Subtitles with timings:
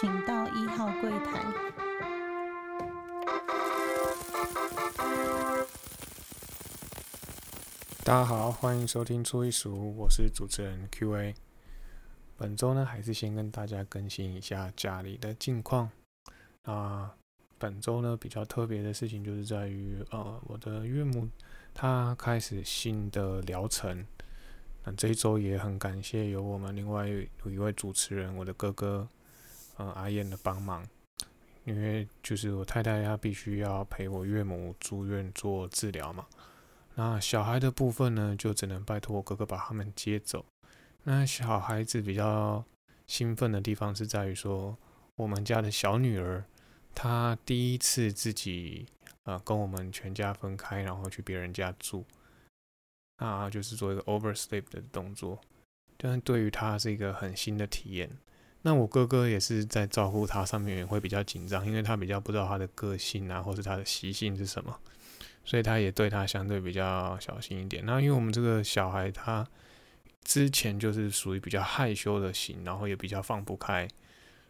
[0.00, 1.40] 请到一号柜台。
[8.02, 11.32] 大家好，欢迎收听初一数，我是主持人 Q&A。
[12.36, 15.88] 本周呢，还是先跟大家更新一下家里的近况。
[16.64, 17.14] 啊
[17.58, 21.28] 本周呢，比较特别的事情就是在于，呃，我的岳母
[21.72, 24.04] 她开始新的疗程。
[24.82, 29.08] 那这一周也很感谢有我们另外有一位主持人，我的哥哥，
[29.76, 30.86] 呃，阿燕的帮忙。
[31.64, 36.26] 因为就是我太太她必须要陪我岳母住院做治疗嘛。
[36.94, 40.44] 那小孩的部分呢，就只能拜托我哥哥把他们接走。
[41.04, 42.64] 那小孩子比较
[43.06, 44.76] 兴奋的地方是在于说，
[45.16, 46.44] 我们家的小女儿
[46.94, 48.86] 她第一次自己
[49.24, 52.04] 呃跟我们全家分开，然后去别人家住。
[53.18, 55.40] 那就是做一个 oversleep 的动作，
[55.96, 58.10] 但对于她是一个很新的体验。
[58.66, 64.74] 那我哥哥也是在照顾他上面也会比较紧张，因为他比较不知道他的个性啊，或是他的习性是什么，
[65.44, 67.84] 所以他也对他相对比较小心一点。
[67.84, 69.46] 那因为我们这个小孩他
[70.24, 73.86] 之前就是属于比较害羞的型，然后也比较放不开，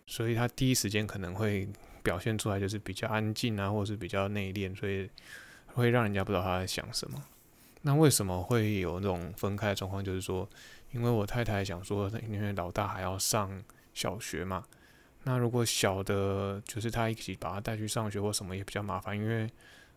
[0.07, 1.69] 所以他第一时间可能会
[2.05, 5.11] 表现出来就是比较安静啊，或是比较内敛，所以
[5.67, 7.21] 会让人家不知道他在想什么。
[7.83, 10.05] 那为什么会有那种分开的状况？
[10.05, 10.49] 就是说，
[10.93, 13.61] 因为我太太想说，因为老大还要上
[13.95, 14.65] 小学嘛。
[15.23, 19.49] 那如果小的，就是他一起把他带去上学或什么也比较麻烦，因为，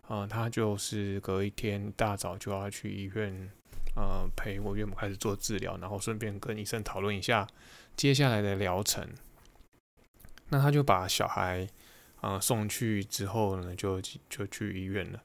[0.06, 3.50] 呃，他就是隔一天大早就要去医院，
[3.94, 7.46] 呃，陪我岳母开始做治疗，然后顺便跟医生讨论一下
[7.94, 9.06] 接下来的疗程。
[10.48, 11.68] 那他就把小孩，
[12.22, 15.22] 呃，送去之后呢，就就去医院了。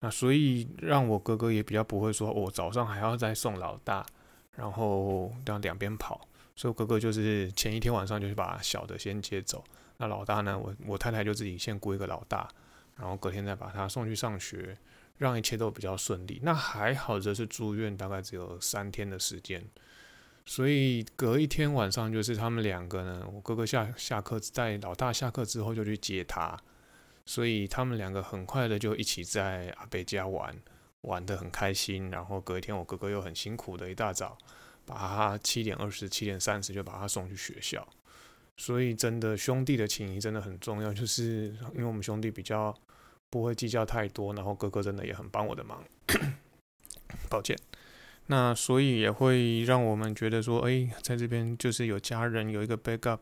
[0.00, 4.04] 那所以让我哥哥也比较不会说，我早上还要再送老大，
[4.56, 6.28] 然后这样两边跑。
[6.60, 9.64] 所以我哥哥就是前一天晚上就去把小的先接走，
[9.96, 12.46] 那老大呢，我我太太就自己先雇一个老大，
[12.96, 14.76] 然后隔天再把他送去上学，
[15.16, 16.38] 让一切都比较顺利。
[16.42, 19.64] 那还好，这是住院大概只有三天的时间，
[20.44, 26.54] 所以隔一天晚上就是他们两个呢，我哥哥下下课在老大下课之后就去接他。
[27.24, 30.54] 所以他们两个很快的就一起在阿北家玩，
[31.00, 32.10] 玩得很开心。
[32.10, 34.36] 然后隔一天，我哥哥又很辛苦的一大早，
[34.90, 37.86] 把他七点二十、七点三十就把他送去学校。
[38.56, 42.74] 所以真的兄弟的情谊真的很重要，就是 因为我们兄弟比较
[43.30, 45.84] 不会计较太多，然后哥哥真的也很帮我的忙。
[47.30, 47.56] 抱歉，
[48.26, 53.20] 那所以也会让我们觉得说，哎，在这边就是有家人有一个 backup。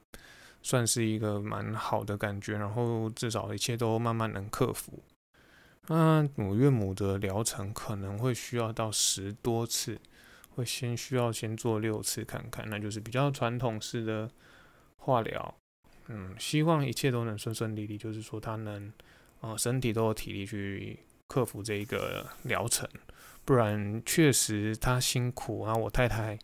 [0.61, 5.00] 算是一个蛮好的感觉，然后至少一切都慢慢能克服。
[5.87, 10.00] 那我岳母的疗程可能会需要到十多次，
[10.58, 14.28] 会先需要先做六次看看，那就是比较传统式的
[14.96, 15.54] 化疗。
[16.08, 18.92] 嗯，希望一切都能顺顺利利，就是说他能
[19.41, 20.98] 啊身体都有体力去
[21.28, 22.88] 克服这一个疗程，
[23.44, 26.36] 不然确实他辛苦啊，我太太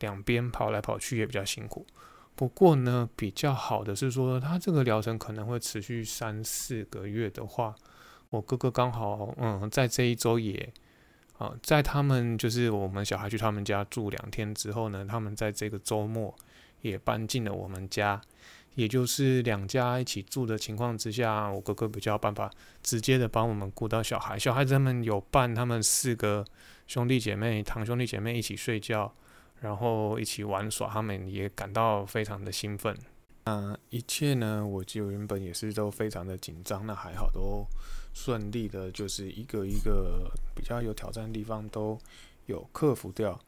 [0.00, 1.86] 两边跑来跑去也比较辛苦。
[2.34, 7.72] 不过呢，比较好的是说，他这个疗程可能会持续三四个月的话，
[8.30, 10.72] 我哥哥刚好，嗯，在这一周也，
[11.62, 16.34] 在他们就是我们小孩去他们家住两天之后呢，他们在这个周末
[16.82, 18.20] 也搬进了我们家，
[18.74, 22.50] 也就是两家一起住的情况之下，我哥哥比较办法
[22.82, 26.44] 直接的帮我们顾到小孩，小孩子们有伴，他们四个
[26.86, 29.12] 兄弟姐妹、堂兄弟姐妹一起睡觉。
[29.60, 32.94] 然后一起玩耍，他们也感到非常的兴奋。
[33.46, 37.64] 那一切呢，我就原本也是都非常的紧张，那还好都
[38.14, 41.98] 顺利的，就是一个一个比较有挑战的地方都
[42.46, 43.38] 有克服掉。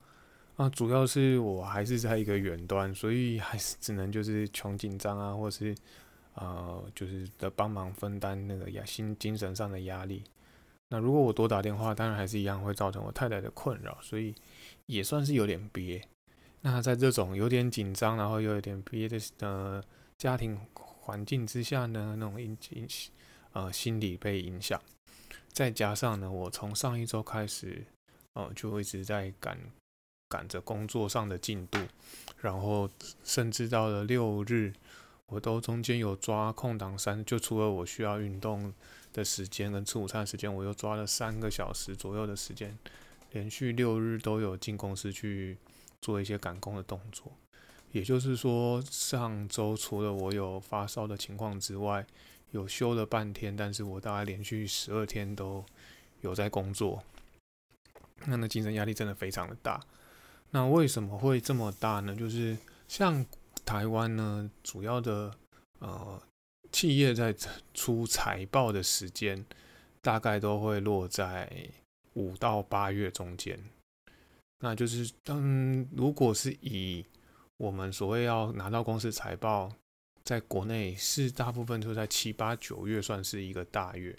[0.56, 5.74] 啊，主要是我还是在一个远端，所以还是只能就是穷紧张啊，或是
[6.34, 10.22] 呃，就是的帮忙分担那个压心精神上的压力。
[10.88, 14.34] 那如果我多打电话，当然还是一样会造成我太太的困扰，所以。
[14.86, 16.00] 也算是有点憋。
[16.60, 19.82] 那在这种有点紧张，然后又有点憋的呃
[20.16, 22.86] 家庭环境之下呢，那种影影
[23.56, 24.78] 呃心理被影响，
[25.50, 27.86] 再加上呢，我从上一周开始，
[28.34, 29.58] 呃，就一直在赶
[30.28, 31.78] 赶着工作上的进度，
[32.38, 32.90] 然后
[33.24, 34.74] 甚至到了六日，
[35.28, 38.74] 我都中间有抓空档三，就除了我需要运动
[39.14, 42.76] 的时间跟吃午餐时间，我又抓了三个小时左右的时间。
[43.32, 45.56] 连续六日都有进公司去
[46.02, 47.32] 做一些赶工的动作，
[47.92, 52.06] 也就是说，上周除了我有发烧的情况之外，
[52.52, 55.64] 有休了半天，但是我大概连续十二天都
[56.20, 57.02] 有在工作，
[58.26, 59.80] 那那精神压力真的非常的大。
[60.50, 62.14] 那为什么会这么大呢？
[62.14, 62.56] 就是
[62.88, 63.24] 像
[63.64, 65.34] 台湾呢，主要的
[65.80, 66.22] 呃，
[66.70, 67.34] 企业在
[67.74, 69.44] 出财报的时间
[70.00, 71.50] 大概都会落在
[72.14, 73.58] 五到八月中间。
[74.60, 77.04] 那就是，当如果是以
[77.58, 79.70] 我们所谓要拿到公司财报，
[80.26, 84.14] 在国内是大部分都在七八九月算是一个大月。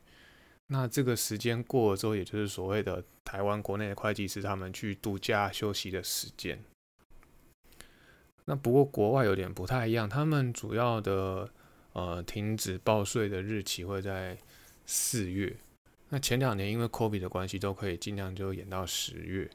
[0.67, 6.57] 那这个时间过了之后，也就是所谓的台湾国内的会计师他们去度假休息的时间。
[8.45, 11.49] 那不过国外有点不太一样，他们主要的
[11.91, 14.37] 呃停止报税的日期会在
[14.85, 15.53] 四月。
[16.07, 19.49] 那前两年因为 COVID 的关系，都可以尽量就延到十月。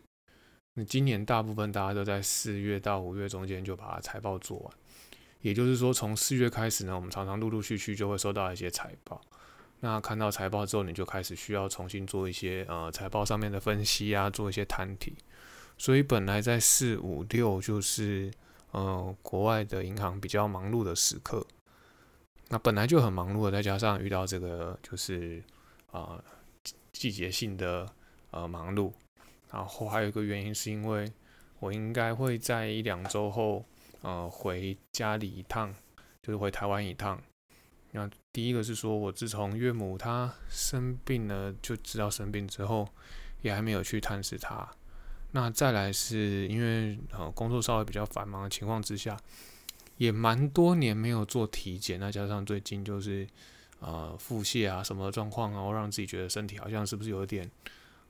[0.75, 4.75] 那今年大部分大家都在四月到五月中间就把财报做完，
[5.43, 9.21] 也就是说从四月开始呢，我们常常陆陆续续就会收到一些财报。
[9.81, 15.15] 那看到财报之后，你就开始需要重新做一些呃财报上面的分析啊，做一些摊题。
[15.77, 18.31] 所以本来在四五六就是
[18.71, 21.45] 呃国外的银行比较忙碌的时刻，
[22.49, 25.43] 那本来就很忙碌的，再加上遇到这个就是
[25.91, 26.23] 啊
[26.93, 27.91] 季节性的
[28.31, 28.93] 呃忙碌。
[29.50, 31.11] 然后还有一个原因是因为
[31.59, 33.65] 我应该会在一两周后，
[34.02, 35.75] 呃，回家里一趟，
[36.22, 37.20] 就是回台湾一趟。
[37.93, 42.88] 那第一个是说，我自从岳母她生病了，就知道生病之后，
[43.40, 44.69] 也还没有去探视她。
[45.32, 49.16] 那再来是因为呃工作稍微比较繁忙的情况之下，
[49.96, 51.99] 也蛮多年没有做体检。
[51.99, 53.26] 那加上最近就是
[53.81, 57.50] 呃腹泻啊什么状况，然后让自己觉得身体好像是不是有点。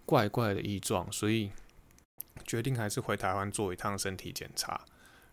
[0.05, 1.49] 怪怪的异状，所以
[2.45, 4.85] 决定还是回台湾做一趟身体检查，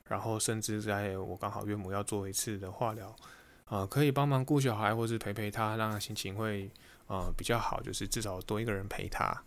[0.09, 3.15] 然后甚至在我刚好岳母要做一次的化疗，
[3.69, 6.69] 呃，可以帮忙顾小孩，或是陪陪他，让他心情会
[7.07, 9.41] 呃比较好，就是至少多一个人陪他，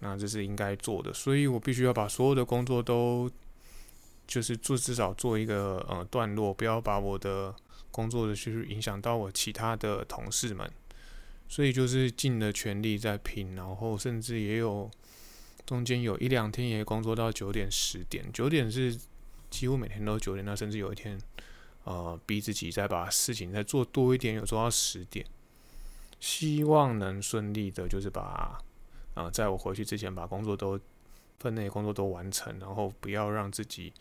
[0.00, 3.30] 那这是应该做的，所以我必须要把所有的工作都
[4.26, 7.54] 就是做至少做一个呃段落，不要把我的
[7.90, 10.70] 工作的去影响到我其他的同事们。
[11.46, 14.90] 所以就是尽了全力在拼，然后甚至也有
[15.66, 18.98] 中间有一两天也工作到九点十点，九点是
[19.54, 21.16] 几乎每天都九点，那甚至有一天，
[21.84, 25.24] 呃，逼自己再把事情再做多一点，有做到十点，
[26.18, 28.58] 希望能顺利的，就是把
[29.14, 30.78] 啊，在我回去之前把工作都
[31.38, 33.92] 分内工作都完成，然后不要让自己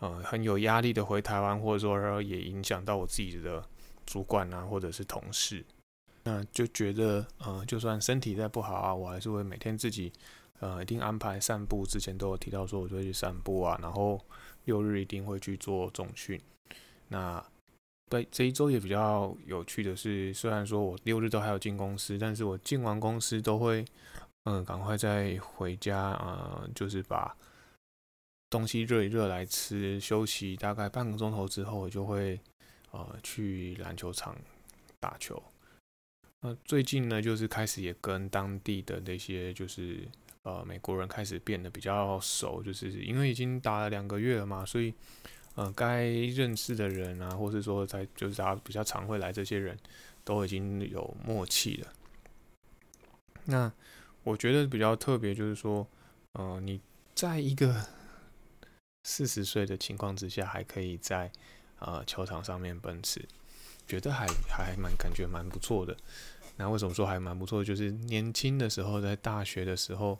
[0.00, 3.66] 呃很有压力的回台湾，或者说然后也影响到我自己的
[4.04, 5.64] 主管啊，或者是同事。
[6.24, 10.12] 那就觉得，呃，就算身体再不好啊，我还是会每天自己，
[10.60, 11.84] 呃，一定安排散步。
[11.84, 14.24] 之前都有提到说，我就会去散步啊，然后
[14.64, 16.40] 六日一定会去做重训。
[17.08, 17.44] 那
[18.10, 23.84] 对这一周也比较有趣的是，虽然说我六日都还有进公司，但是我进完公司都会，
[24.44, 27.34] 嗯，赶快再回家，呃，就是把
[28.50, 32.38] 东西热一热来吃，休息大概半个钟头之后，我就会，
[32.90, 34.36] 呃，去篮球场
[35.00, 35.42] 打球。
[36.40, 40.06] 那最近呢，就是开始也跟当地的那些就是
[40.42, 44.92] 呃美国人开始变得比较熟，就是因为已经打了两个月了嘛，所以
[45.54, 49.78] 呃该认识的人啊，或是说在就是他比较常会来这些人
[50.24, 51.92] 都已经有默契了。
[53.44, 53.72] 那
[54.22, 55.86] 我觉得比较特别就是说，
[56.32, 56.80] 呃你
[57.14, 57.86] 在一个
[59.04, 61.30] 四十岁的情况之下，还可以在
[61.78, 63.26] 呃球场上面奔驰。
[63.84, 65.94] 觉得还还蛮感觉蛮不错的。
[66.56, 67.64] 那为什么说还蛮不错？
[67.64, 70.18] 就是年轻的时候，在大学的时候，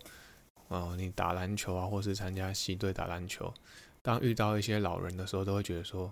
[0.69, 3.53] 哦，你打篮球啊，或是参加系队打篮球，
[4.01, 6.11] 当遇到一些老人的时候，都会觉得说，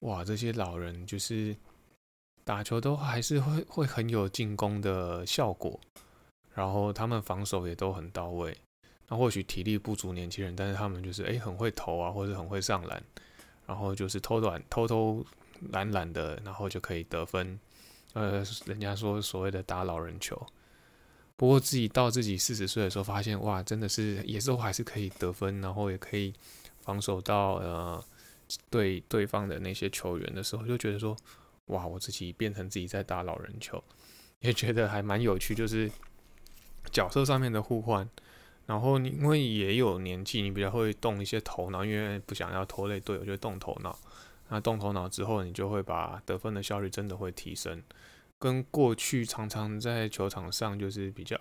[0.00, 1.54] 哇，这些老人就是
[2.44, 5.78] 打球都还是会会很有进攻的效果，
[6.54, 8.56] 然后他们防守也都很到位。
[9.08, 13.02] 那或许体力不足年轻人，但是他们就是哎很会投啊，或者很会上篮，
[13.66, 15.24] 然后就是偷短偷偷。
[15.70, 17.56] 懒懒的，然后就可以得分。
[18.14, 20.46] 呃，人家说所谓的打老人球。
[21.36, 26.32] 不过自己到自己四十岁的时候，发现哇，真的是也是还是可以得分，然后也可以
[26.80, 28.04] 防守到呃
[28.70, 31.16] 对对方的那些球员的时候，就觉得说
[31.66, 33.82] 哇，我自己变成自己在打老人球，
[34.40, 35.90] 也觉得还蛮有趣，就是
[36.92, 38.08] 角色上面的互换。
[38.66, 43.98] 然后你因为也有年纪，你比较会动一些头脑，因为不想要拖累队友，就动头脑。
[44.52, 47.82] 那动头脑之后，你就会把得分的效率真的会提升，
[48.38, 51.38] 跟过去常常在球场上就是比较，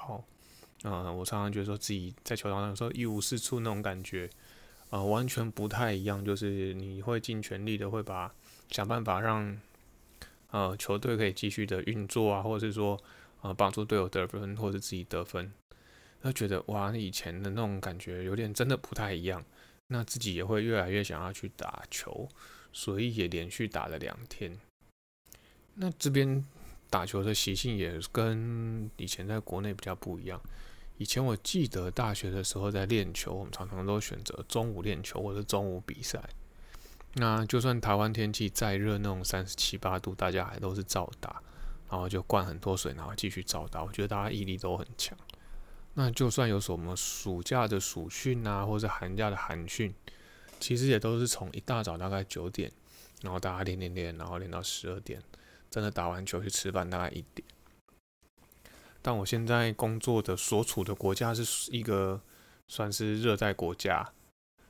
[0.85, 4.29] 嗯，我常常觉得说自己在球场上说一无是处那种感觉，
[4.89, 6.23] 啊，完全不太一样。
[6.23, 8.33] 就是你会尽全力的会把
[8.69, 9.59] 想办法让，
[10.51, 12.97] 呃，球队可以继续的运作啊，或者是说，
[13.41, 15.51] 呃，帮助队友得分，或者自己得分，
[16.21, 19.43] 那觉得哇，以前的那种感觉有点真的不太一样。
[19.87, 22.29] 那自己也会越来越想要去打球。
[22.71, 24.57] 所以也连续打了两天。
[25.75, 26.45] 那这边
[26.89, 30.41] 打球的习性也跟以前在国内比较不一样。
[30.97, 36.21] 以前我记得大学的时候在练球，我们常常都选择中午练球或者中午比赛。
[37.15, 41.41] 那就算台湾天气再热，那种三十七八度，大家还都是照打，
[41.89, 43.83] 然后就灌很多水，然后继续照打。
[43.83, 45.17] 我觉得大家毅力都很强。
[45.95, 49.93] 那就算有什么暑假的暑训啊，或者寒假的寒训，
[50.61, 52.71] 其实也都是从一大早大概九点，
[53.21, 55.21] 然后大家练练练，然后练到十二点，
[55.69, 57.45] 真的打完球去吃饭大概一点。
[59.01, 62.21] 但我现在工作的所处的国家是一个
[62.69, 64.13] 算是热带国家。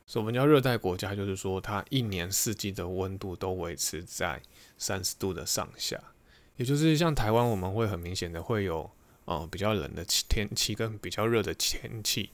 [0.07, 1.13] 什么叫热带国家？
[1.13, 4.41] 就是说它一年四季的温度都维持在
[4.77, 6.01] 三十度的上下，
[6.55, 8.89] 也就是像台湾，我们会很明显的会有。
[9.25, 12.31] 哦，比较冷的天气跟比较热的天气，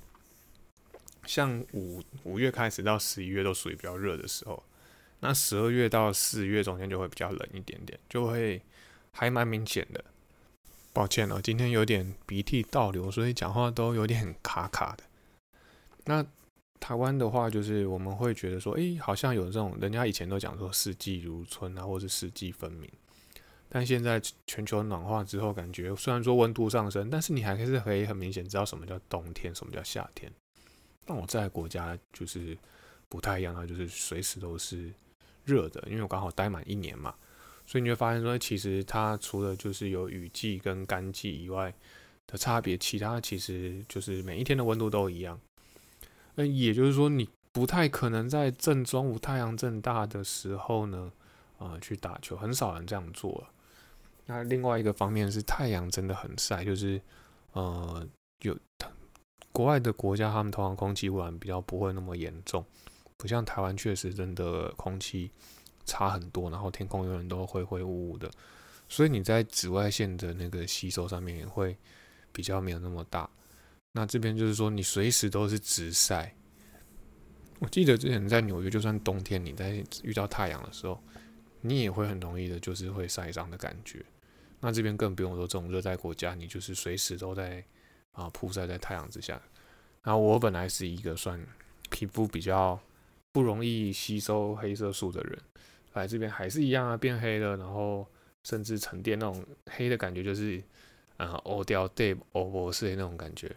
[1.28, 4.64] 像五五月开始到十一月都属于比较热的时候，
[5.20, 8.62] 那十二月到四月中间就会比较冷一点点，就会
[9.12, 10.04] 还蛮明显的。
[10.94, 15.04] 抱歉了，今天有点鼻涕倒流，所以讲话都有点卡卡的。
[16.06, 16.26] 那
[16.80, 22.90] 台湾的话，就是我们会觉得说，诶，好像有这种人家以前都讲说四季如春啊，或是四季分明。
[23.70, 30.32] 但现在全球暖化之后，感觉虽然说温度上升，但是你还是可以很明显知道什么叫冬天，什么叫夏天。
[31.08, 32.58] 那我在国家就是
[33.10, 34.94] 不太一样，它就是随时都是
[35.46, 37.16] 热的，因为我刚好待满一年嘛，
[37.66, 41.74] 所以你会发现说，其实它除了就是有雨季跟干季以外
[42.28, 45.40] 的差别，其他其实就是每一天的温度都一样。
[46.36, 51.12] 那也就是说，你不太可能在正中午太阳正大的时候呢，
[51.58, 53.50] 啊，去打球，很少人这样做了。
[54.26, 57.02] 那另外一个方面是太阳真的很晒，就是
[57.54, 58.06] 呃
[58.42, 58.56] 有
[59.58, 62.64] 国外的国家，他们通常空气污染比较不会那么严重，
[63.18, 65.32] 不像台湾确实真的空气
[65.84, 68.30] 差很多，然后天空永远都灰灰雾雾的，
[68.88, 71.76] 所以你在紫外线的那个吸收上面也会
[72.32, 73.28] 比较没有那么大。
[73.94, 76.36] 那这边就是说你随时都是直晒，
[77.58, 81.02] 我记得之前在纽约，就算冬天你在遇到太阳的时候，
[81.62, 84.06] 你也会很容易的就是会晒伤的感觉。
[84.60, 87.66] 那这边更不用说，这种热带国家，你就是随时都在
[88.18, 89.42] 啊曝晒在太阳之下。
[90.04, 91.42] 然后我本来是一个算
[91.90, 92.78] 皮肤比较
[93.32, 95.40] 不容易吸收黑色素的人，
[95.94, 98.06] 来这边还是一样啊，变黑了，然后
[98.44, 100.62] 甚至沉淀那种黑的感觉，就是
[101.16, 103.56] 啊欧掉 day 欧博士那种感觉。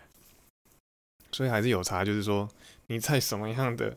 [1.32, 2.48] 所以还是有差，就是说
[2.86, 3.96] 你在什么样的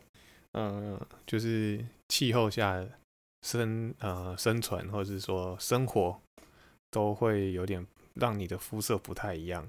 [0.52, 2.84] 嗯，就是气候下
[3.42, 6.20] 生呃生存，或者是说生活。
[6.90, 9.66] 都会有点让你的肤色不太一样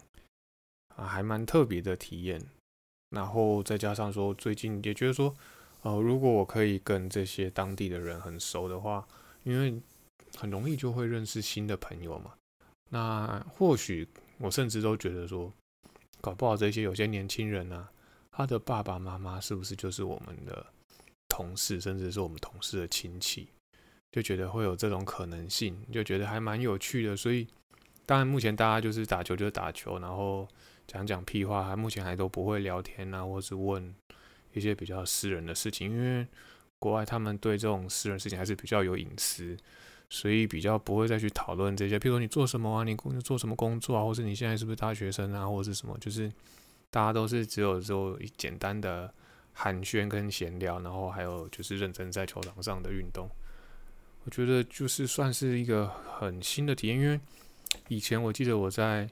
[0.95, 2.41] 啊，还蛮特别的体验。
[3.11, 5.33] 然后再加上说，最近也觉得说，
[5.83, 9.07] 呃，如果我可以跟这些当地的人很熟的话，
[9.43, 9.79] 因为
[10.37, 12.33] 很容易就会认识新的朋友嘛。
[12.89, 15.51] 那或许我甚至都觉得说，
[16.21, 17.87] 搞不好这些有些年轻人呢，
[18.31, 20.65] 他的爸爸妈妈是不是就是我们的
[21.29, 23.47] 同事，甚至是我们同事的亲戚？
[24.11, 27.15] 就觉得会有这种可能性，就觉得还蛮有趣的。
[27.15, 27.47] 所以，
[28.05, 30.47] 当然目前大家就是打球就是打球，然后
[30.87, 33.93] 讲讲屁话，还目前还都不会聊天啊，或是问
[34.53, 35.89] 一些比较私人的事情。
[35.89, 36.27] 因为
[36.77, 39.57] 国外他们对这种私人事情还是比较有隐私，
[40.09, 41.97] 所以比较不会再去讨论这些。
[41.97, 46.31] 譬如说你做什么啊，你工作做什么工作啊，或是你现在是不是大学生啊，或者是什么，就是
[46.91, 49.11] 大家都是只有做简单的
[49.53, 53.27] 寒暄跟闲聊，然后还有就是认真在球场上的运动。
[54.25, 57.19] 我觉得就是算是一个很新的体验，因为
[57.87, 59.09] 以前我记得我在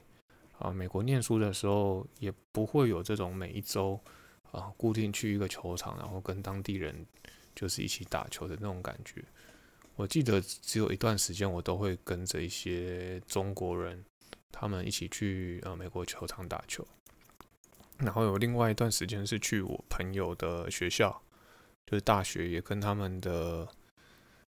[0.58, 4.00] 啊美国念书的时候，也不会有这种每一周
[4.50, 7.06] 啊固定去一个球场，然后跟当地人
[7.54, 9.24] 就是一起打球的那种感觉。
[9.96, 14.04] 我记得只有一段时间，我都会跟着一些中国人，
[14.50, 16.86] 他们一起去呃美国球场打球。
[17.98, 21.22] 然后有另外一段时间是去我朋友的学校，
[21.86, 23.68] 就是大学，也跟他们的。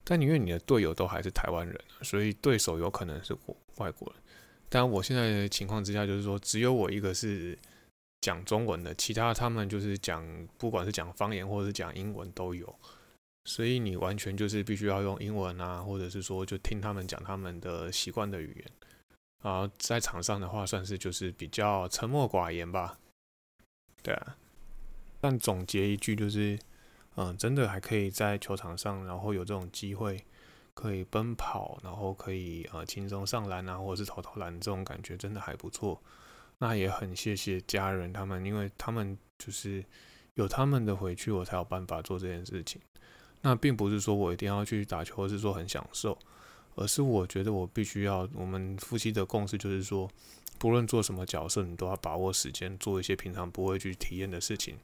[0.09, 3.37] 但因为你的队友都还是台湾人，所以对手有可能是
[3.79, 4.23] 外国人。
[4.69, 7.59] 但我现在的情况之下，就是说只有我一个是
[8.21, 10.25] 讲中文的，其他他们就是讲，
[10.59, 12.73] 不管是讲方言或者是讲英文都有。
[13.47, 18.73] 所以你完全就是必须要用英文啊，或者是说就听他们讲他们的习惯的语言。
[19.43, 22.97] 啊，在场上的话，算是就是比较沉默寡言吧。
[24.05, 24.37] 对啊。
[25.21, 26.57] 但总结一句就是。
[27.17, 30.25] 嗯，真的还可以在球场上，然后有这种机会
[30.75, 36.01] 可以奔跑，然后可以呃轻松上篮啊，或者是投投篮，这种感觉真的还不错。
[36.59, 39.85] 那也很谢谢家人他们，因为他们就是
[40.35, 42.81] 有他们的回去，我才有办法做这件事情。
[43.43, 46.19] 那并不是说我一定要去打球，或是说很享受
[46.75, 50.11] 而是我觉得我必须要，我们夫妻的共识就是说，
[50.59, 54.77] 不论做什么角色，你都要把握时间，做一些平常不会去体验的事情，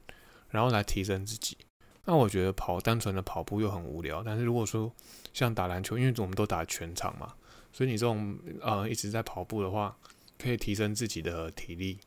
[0.49, 1.57] 然后来提升自己。
[2.05, 4.91] 那我觉得跑单纯的跑步又很无聊，但是如果说
[5.33, 7.33] 像打篮球，因为我们都打全场嘛，
[7.71, 9.97] 所以你这种呃一直在跑步的话，
[10.37, 11.99] 可以提升自己的体力，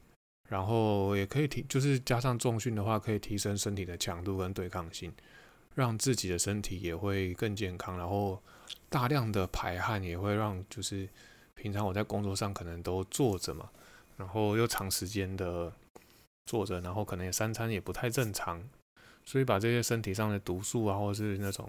[0.48, 5.12] 然后也可以提，就是加上重训的话，可以提升身体的强度跟对抗性，
[5.74, 8.42] 让自己的身体也会更健康，然后。
[8.88, 11.08] 大量的排汗也会让，就是
[11.54, 13.68] 平常我在工作上可能都坐着嘛，
[14.16, 15.72] 然后又长时间的
[16.46, 18.62] 坐着，然后可能三餐也不太正常，
[19.26, 21.68] 所以把这些身体上的毒素啊，或者是那种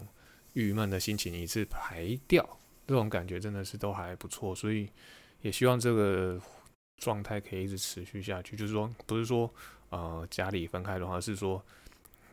[0.53, 2.47] 郁闷的心情一次排掉，
[2.85, 4.87] 这种感觉真的是都还不错，所以
[5.41, 6.39] 也希望这个
[6.97, 8.55] 状态可以一直持续下去。
[8.55, 9.51] 就是说，不是说
[9.89, 11.61] 呃家里分开的话，是说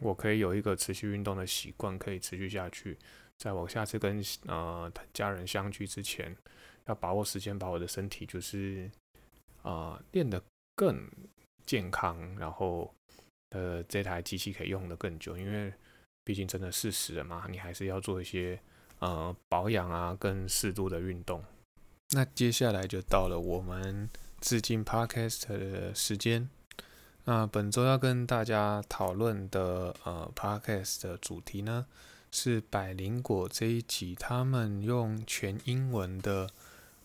[0.00, 2.96] 我可以有一个持续运动的习惯，可以持续下去。
[3.38, 6.36] 在我下次跟呃家人相聚之前，
[6.86, 8.90] 要把握时间，把我的身体就是
[9.62, 10.42] 啊练得
[10.76, 11.10] 更
[11.66, 12.94] 健康，然后
[13.54, 15.72] 呃这台机器可以用的更久，因为
[16.22, 18.60] 毕竟真的四十了嘛，你还是要做一些
[18.98, 21.42] 呃保养啊，更适度的运动。
[22.10, 26.50] 那接下来就到了我们致敬 Podcast 的时间。
[27.24, 31.86] 那本周要跟大家讨论的呃 Podcast 的主题呢？
[32.30, 36.50] 是百灵果这一集，他们用全英文的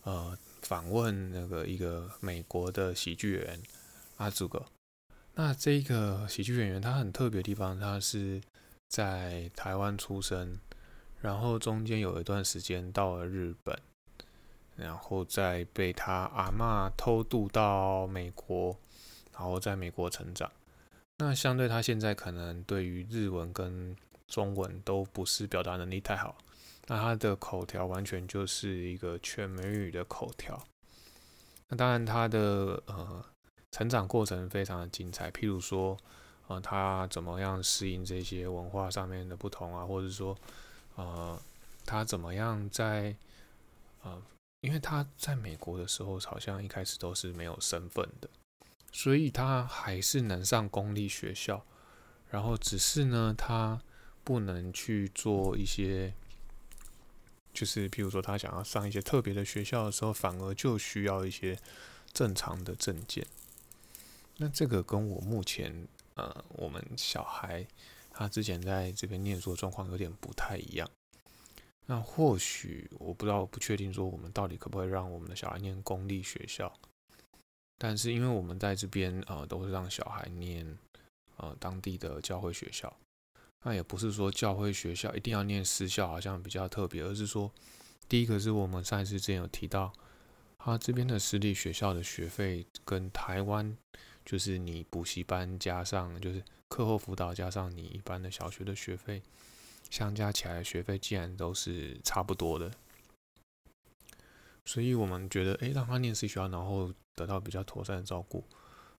[0.02, 3.62] 呃访问那个一个美国的喜剧人
[4.16, 4.66] 阿祖哥。
[5.42, 8.42] 那这个喜剧演员他很特别的地方，他是
[8.88, 10.60] 在台湾出生，
[11.22, 13.74] 然后中间有一段时间到了日本，
[14.76, 18.76] 然后再被他阿妈偷渡到美国，
[19.32, 20.52] 然后在美国成长。
[21.16, 23.96] 那相对他现在可能对于日文跟
[24.28, 26.36] 中文都不是表达能力太好，
[26.86, 30.62] 那他的口条完全就是一个全美语的口条。
[31.68, 33.24] 那当然他的呃
[33.70, 35.96] 成长过程非常的精彩，譬如说，
[36.48, 40.36] 呃他怎么样适应这些文化上面的不同啊，或者说，
[40.96, 41.40] 呃
[41.84, 43.14] 他怎么样在
[44.02, 44.22] 呃，
[44.60, 48.28] 因为他在美国的时候好像一开始都是没有身份的，
[48.92, 51.64] 所以他还是能上公立学校，
[52.30, 53.80] 然后只是呢他。
[54.22, 56.12] 不能去做一些，
[57.54, 61.58] 就是譬如说他想要上一些特别的学校的时候，反而就需要一些
[62.12, 63.26] 正常的证件。
[64.42, 67.66] 那这个跟我目前呃，我们小孩
[68.10, 70.90] 他之前在这边念书的状况有点不太一样。
[71.84, 76.72] 那或许我不知道，不确定说我们到底可不可以让我们的小孩念公立学校。
[77.76, 80.78] 但是因为我们在这边呃，都是让小孩念
[81.36, 82.96] 呃当地的教会学校。
[83.62, 87.52] 那也不是说教会学校一定要念私校，好像比较特别，而是说，
[88.08, 89.92] 第一个是我们上一次之前有提到，
[90.58, 93.76] 他这边的私立学校的学费跟台湾
[94.24, 99.22] 就是你补习班加上就是课后辅导加上你一般的小学的学费，
[99.90, 102.70] 相加起来学费竟然都是差不多的，
[104.64, 108.44] 所以我们觉得，哎，让他念私学校，然后得到比较妥善的照顾，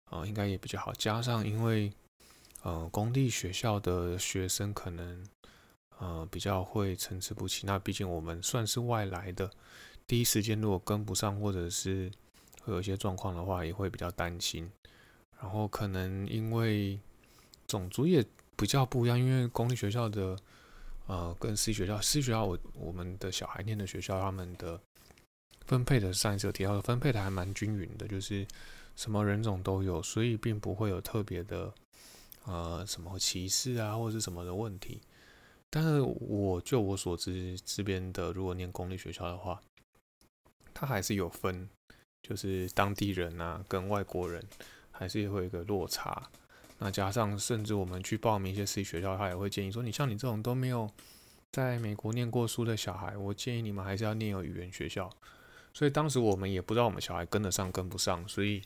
[0.05, 1.91] 啊，应该也比较好，加上因为。
[2.63, 5.25] 呃，公立学校的学生可能
[5.97, 7.65] 呃比较会参差不齐。
[7.65, 9.49] 那毕竟我们算是外来的，
[10.05, 12.11] 第一时间如果跟不上，或者是
[12.61, 14.71] 会有一些状况的话，也会比较担心。
[15.41, 16.99] 然后可能因为
[17.67, 18.23] 种族也
[18.55, 20.37] 比较不一样，因为公立学校的
[21.07, 24.79] 呃跟私立学校，私立学校我我们的小孩念的学校，他们的
[25.65, 28.45] 分配的上一次有提到的分配的还蛮均匀的，就是
[28.95, 31.73] 什么人种都有，所以并不会有特别的。
[32.43, 34.99] 呃，什么歧视啊，或者是什么的问题？
[35.69, 39.61] 但是我就我所知，这边的如果念公立学校的话，
[40.73, 41.69] 它还是有分，
[42.23, 44.43] 就是当地人啊跟外国人
[45.01, 46.29] 还是会有一个落差。
[46.77, 50.87] 那加上甚至我们去报名一些私立学校，他也会建议说，你像你这种都没有
[51.51, 55.09] 在美国念过书的小孩，我建议你们还是要念有语言学校。
[55.73, 58.61] 所以当时我们也不知道我们小孩跟得上跟不上，所以。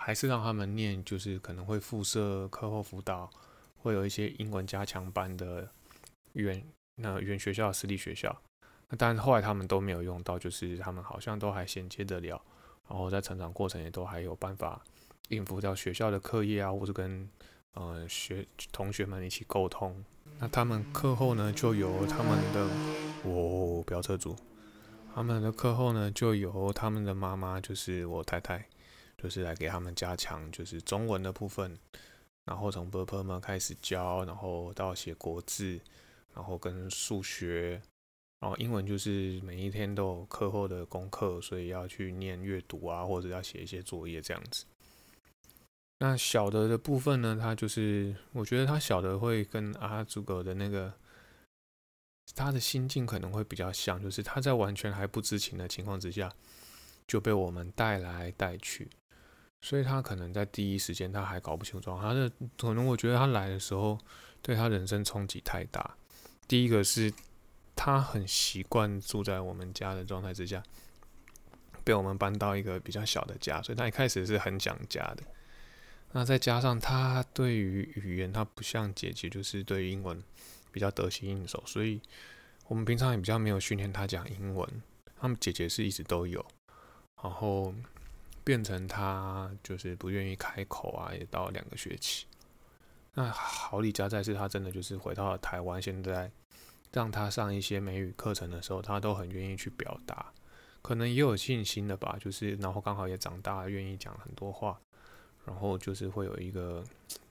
[0.00, 3.28] 还是让他们念，就是可能会附设课后辅导，
[3.78, 5.68] 会有一些英文加强班的
[6.34, 6.64] 语言
[6.94, 8.40] 那语言学校、私立学校。
[8.88, 12.40] 那但是后来他们都没有用到，就是他们好像都还衔接得了，
[12.88, 14.80] 然后在成长过程也都还有办法
[15.28, 17.28] 应付掉学校的课业啊，或者跟
[17.74, 20.04] 呃学同学们一起沟通。
[20.38, 22.68] 那他们课后呢，就由他们的
[23.24, 24.36] 我飙车主，
[25.14, 28.66] 他们的课后呢，就由他们的妈妈，就是我太太。
[29.20, 31.76] 就是来给他们加强，就是中文的部分，
[32.44, 35.80] 然后从 b u r p l e 开始教，然后到写国字，
[36.32, 37.82] 然后跟数学，
[38.38, 44.64] 然后英文就是每一天都有课后的功课，所以要去念阅读啊，或者要写一些作业这样子。
[45.98, 50.92] 那小的的部分呢，他就是我觉得他小的会跟阿祖狗的那个
[52.34, 56.32] 他的心境可能会比较像，就是他在完全还不知情的情况之下
[57.06, 58.88] 就被我们带来带去，
[59.62, 63.98] 所以他可能在第一时间他还搞不清楚他的可能，我觉得他来的时候
[64.42, 65.96] 对他人生冲击太大。
[66.46, 67.12] 第一个是。
[67.80, 70.60] 他很习惯住在我们家的状态之下，
[71.84, 75.22] 被我们搬到一个比较小的家，所以他一开始是很想家的。
[76.12, 80.22] 那再加上他对于语言，他不像姐姐，就是对英文
[80.72, 82.00] 比较得心应手，所以
[82.66, 84.82] 我们平常也比较没有训练他讲英文。
[85.20, 86.44] 他们姐姐是一直都有，
[87.22, 87.74] 然后
[88.44, 92.26] 变成他就是不愿意开口啊，也到两个学期。
[93.14, 96.30] 那好李家在是，他真的就是回到了台湾，现在。
[96.90, 100.32] 让他上一些美语课程的时候，他都很愿意去表达，
[100.80, 102.16] 可能也有信心的吧。
[102.18, 104.80] 就是，然后刚好也长大，愿意讲很多话，
[105.48, 106.84] 然后就是会有一个，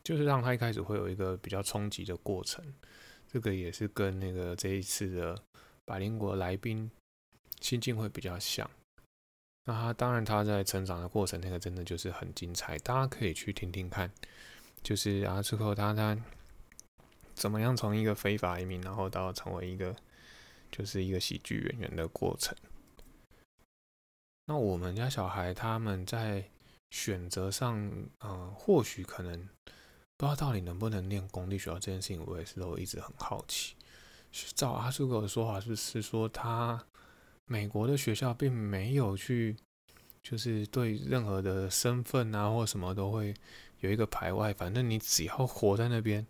[0.04, 2.66] 就是让他一开始会有一个比较冲击的过程。
[3.32, 5.42] 这个也是跟那个这一次的
[5.86, 6.90] 百灵国来宾
[7.62, 8.70] 心境会比较像。
[9.66, 14.12] 那他当然他在成长的过程，那个真的就是很精彩，大家可以去听听看。
[14.82, 16.18] 就是啊，之后他他。
[17.36, 19.96] 怎么样从一个非法移民，然后到成为一个
[20.72, 22.58] 就是一个喜剧演员的过程？
[24.48, 26.50] 那我们家小孩他们在
[26.90, 27.78] 选择上，
[28.20, 29.38] 嗯，或许可能
[30.16, 33.76] 不知道到底能不能念公立学校这件事情，我也是都一直很好奇。
[34.56, 36.86] 照阿叔哥的说法，是是说他
[37.46, 39.56] 美国的学校并没有去，
[40.22, 43.34] 就是对任何的身份啊或什么都会
[43.80, 46.26] 有一个排外，反正你只要活在那边。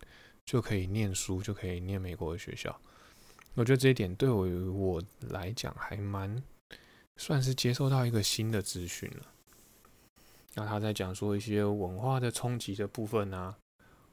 [0.48, 2.74] 就可以念书，就可以念美国的学校。
[3.52, 6.42] 我觉得这一点对我我来讲还蛮
[7.18, 9.26] 算是接受到一个新的资讯了。
[10.58, 13.54] 那他在讲说一些文化的冲击的部分呢，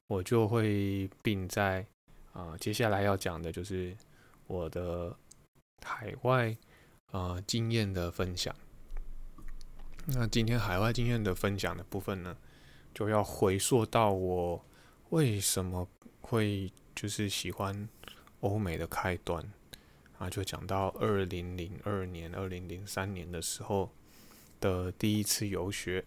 [0.06, 1.84] 我就会并在
[2.34, 3.98] 啊接下来要讲的就是
[4.46, 5.18] 我的
[5.84, 6.56] 海外
[7.08, 8.56] 啊经验的分享。
[10.06, 12.38] 那今天海外经验的分享的部分呢，
[12.94, 14.64] 就要回溯到我
[15.10, 15.88] 为什么。
[16.28, 17.88] 会就是喜欢
[18.40, 19.54] 欧美的开端
[20.18, 23.92] 啊，就讲到二零零二年、二零零三年的时候
[24.60, 26.04] 的第一次游学。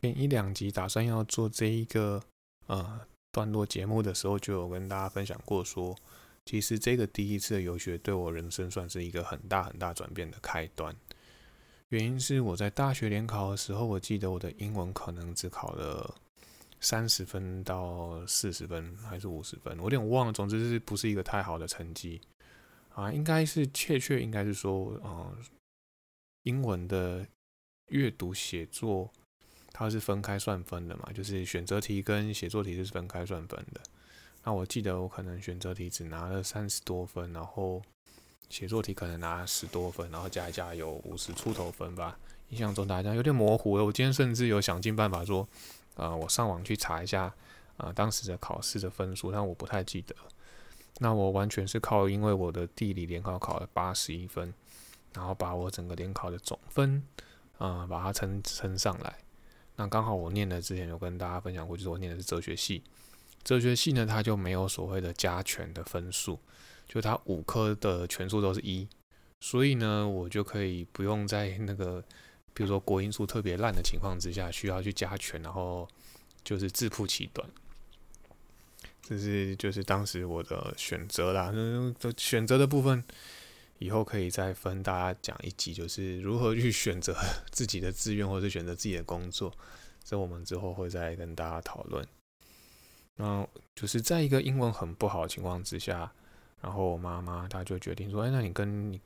[0.00, 2.22] 前一两集打算要做这一个
[2.66, 3.00] 呃
[3.32, 5.96] 段落节目的时候，就有跟大家分享过，说
[6.44, 10.94] 其实这个第一次的游学对我人生算是一个很大很大转变的开端。
[11.88, 16.14] 原因是我在大学联考的时候，我记得我的英文可能只考了。
[16.78, 20.32] 三十分到四十分还是五十分，我有点忘了。
[20.32, 22.20] 总之是不是一个太好的成绩
[22.90, 23.10] 啊？
[23.10, 25.34] 应该是确切应该是说，嗯，
[26.42, 27.26] 英文的
[27.86, 29.10] 阅读写作
[29.78, 33.80] 它是分开算分的嘛，就是选择题跟写作题是分开算分的。
[34.42, 37.82] 那我记得我可能选择题只拿了三十多分，然后
[38.48, 42.18] 写作题可能拿十多分，然后加一加有五十出头分吧。
[42.48, 43.84] 印象中大家有点模糊了。
[43.84, 45.46] 我今天甚至有想尽办法说。
[45.96, 47.32] 啊，我上网去查一下，
[47.78, 50.14] 啊，当时的考试的分数，但我不太记得。
[50.98, 54.52] 那我完全是靠，因为我的地理联考考了八十一分，
[55.14, 57.02] 然后把我整个联考的总分，
[57.56, 59.16] 啊，把它撑撑上来。
[59.76, 62.82] 那刚好我念的之前有跟大家分享过，就是我念的是哲学系。
[63.44, 66.38] 哲学系呢，它就没有所谓的加权的分数，
[66.88, 68.88] 就它五科的全数都是一，
[69.40, 72.02] 所以呢，我就可以不用在那个。
[72.54, 75.86] 比如说国音数特别烂的情况之下，需要去加权，然后
[76.42, 77.46] 就是自曝其短，
[79.02, 81.50] 这是就是当时我的选择啦。
[81.52, 83.04] 嗯，选择的部分
[83.78, 87.14] 以后可以再分大家讲一集，就是如何去选择
[87.50, 89.52] 自己的志愿或者选择自己的工作，
[90.04, 92.06] 这我们之后会再跟大家讨论。
[93.16, 96.12] 然后就是在一个英文很不好的情况之下，
[96.60, 99.00] 然后我妈妈她就决定说：“哎，那你跟你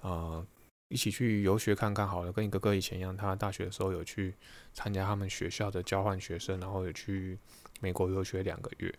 [0.00, 0.46] 啊。”
[0.88, 4.34] 一起去游学看看好了，跟你哥哥以前一样，他大学的时候有去
[4.74, 7.38] 参加他们学校的交换学生，然后有去
[7.80, 8.94] 美国游学两个月。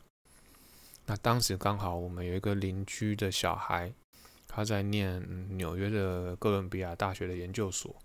[1.05, 3.93] 那当时刚好我们有一个邻居的小孩，
[4.53, 7.95] 他在念纽约的哥伦比亚大学的研究所。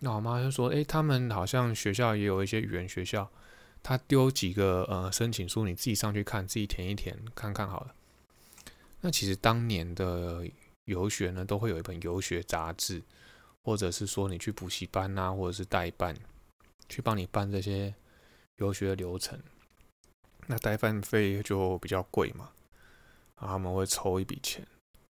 [0.00, 3.30] 那我妈就说：“诶，他们好像学校也有一些语言学校，
[3.82, 7.94] 他丢几个呃申请书，你自己上去看，自己填一填看看好了。”
[9.00, 10.44] 那其实当年的。
[10.86, 13.02] 游学呢，都会有一本游学杂志，
[13.62, 16.14] 或者是说你去补习班啊，或者是代办，
[16.90, 17.94] 去帮你办这些
[18.56, 19.40] 游学的流程。
[20.46, 22.50] 那代办费就比较贵嘛，
[23.38, 24.62] 然后他们会抽一笔钱。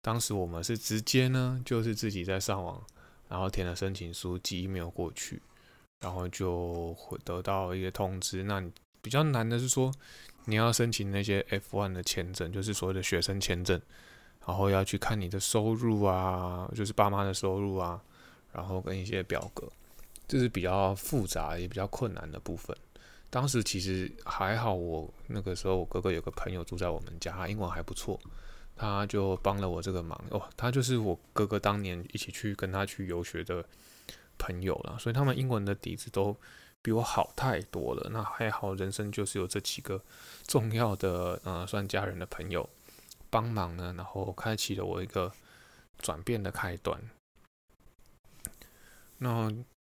[0.02, 2.82] 当时我们是直接呢，就是自己在上网，
[3.28, 5.42] 然后填了申请书，寄 email 过去，
[6.00, 8.44] 然后就会得到一个通知。
[8.44, 8.64] 那
[9.02, 9.92] 比较难的是说，
[10.46, 13.80] 你要申请那些 F1 的签证，就是所谓的学生签证，
[14.46, 18.02] 然后要去看你的收入啊，就是爸妈的收入啊，
[18.52, 19.70] 然后跟一些表格，
[20.28, 22.76] 这是比较复杂也比较困难的部分。
[23.30, 28.20] 当时其实还好，我那个时候我哥哥有个朋友住在我们家，英文还不错，
[28.80, 30.42] 他就帮了我这个忙哦。
[30.56, 33.66] 他就是我哥哥当年一起去跟他去游学的
[34.38, 36.34] 朋友了，所以他们英文的底子都
[36.82, 38.10] 比我好太多了。
[38.10, 40.02] 那还好，人生就是有这几个
[40.48, 42.68] 重要的，呃，算家人的朋友
[43.30, 45.32] 帮忙呢，然后开启了我一个
[46.00, 46.98] 转变的开端。
[49.18, 49.52] 那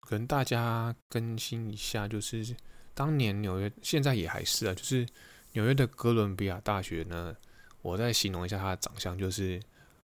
[0.09, 2.57] 跟大家更新一下，就是。
[2.93, 5.07] 当年纽约，现在也还是啊，就是
[5.53, 7.35] 纽约的哥伦比亚大学呢。
[7.83, 9.61] 我再形容一下他的长相，就是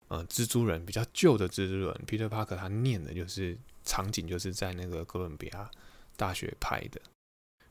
[0.08, 2.00] 呃，蜘蛛人比较旧的蜘蛛人。
[2.06, 5.70] Peter Parker 他念的就是场景，就是在那个哥伦比亚
[6.16, 7.00] 大学拍的。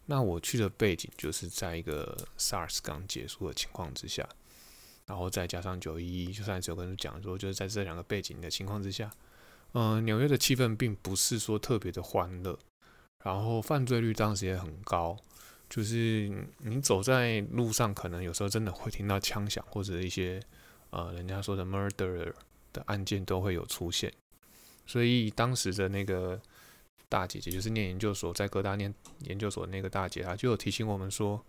[0.05, 4.27] 那我去的背景就是在一个 SARS 刚结束的情况之下，
[5.05, 9.11] 然后再加上九一一，就上一次有跟你讲说，就是在这两个背景的情况之下，
[9.73, 12.57] 嗯，纽约的气氛并不是说特别的欢乐。
[13.23, 15.15] 然后犯罪率当时也很高，
[15.71, 20.37] 就是你走在路上，可能有时候真的会听到枪响，或者一些
[20.89, 22.29] 呃人家说的 murder
[22.73, 24.11] 的案件都会有出现。
[24.85, 26.37] 所以当时的那个
[27.07, 31.41] 大姐姐，就是念研究所，在各大念研究所那个大姐，她就有提醒我们说：“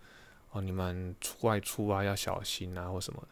[0.52, 3.28] 哦，你们外出啊要小心啊，或什么的。”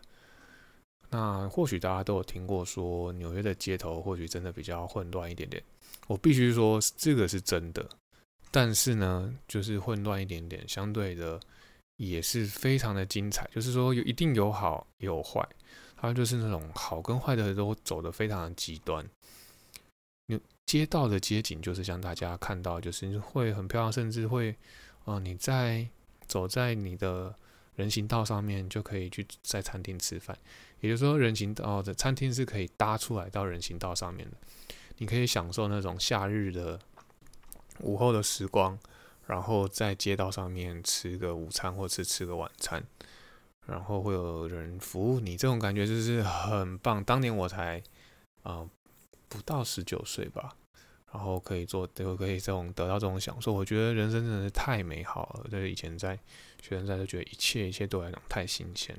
[1.10, 5.62] 那或许大家都有听过说，纽约的街头或许真的比较混乱一点点。
[6.08, 7.88] 我必须说，这个是真的。
[8.52, 11.38] 但是呢，就是混乱一点点，相对的
[11.98, 13.48] 也是非常的精彩。
[13.54, 15.48] 就是说，有一定有好有坏，
[15.96, 19.08] 它就是那种好跟坏的都走得非常的极端。
[20.26, 24.56] 有街道的街景，就是像大家看到，就是会很漂亮，甚至会，
[25.04, 25.86] 哦，你在
[26.26, 27.32] 走在你的
[27.76, 30.36] 人行道上面，就可以去在餐厅吃饭。
[30.80, 34.36] 也就是说，人行道的餐厅是可以搭出来到人行道上面的，
[34.98, 36.80] 你可以享受那种夏日的。
[37.82, 38.78] 午后的时光，
[39.26, 42.82] 然后在街道上面吃个午餐，或是吃个晚餐，
[43.66, 47.02] 然后会有人服务你，这种感觉就是很棒。
[47.04, 47.82] 当年我才
[48.42, 48.68] 啊
[49.28, 50.56] 不到十九岁吧，
[51.12, 55.50] 然后可以做，就可以这种得到这种享受，我觉得人生真的是太美好了。
[55.50, 56.18] 就是以前在
[56.60, 58.96] 学生在就觉得一切一切对我来讲太新鲜。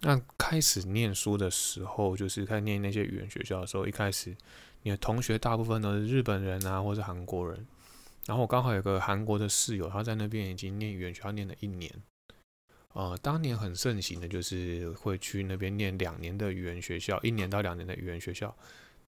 [0.00, 4.36] 那开始念书的时候，就是开念那些语言学校的时候，一开始。
[4.82, 7.66] 你的同学大部分都是日本人啊，或是韩国人。
[8.26, 11.92] 然后我刚好有个韩国的室友，他在那边已经念语言学校念了一年。
[12.92, 18.54] 呃，当年很盛行的就是会去那边念两年的语言学校，一年到两年的语言学校，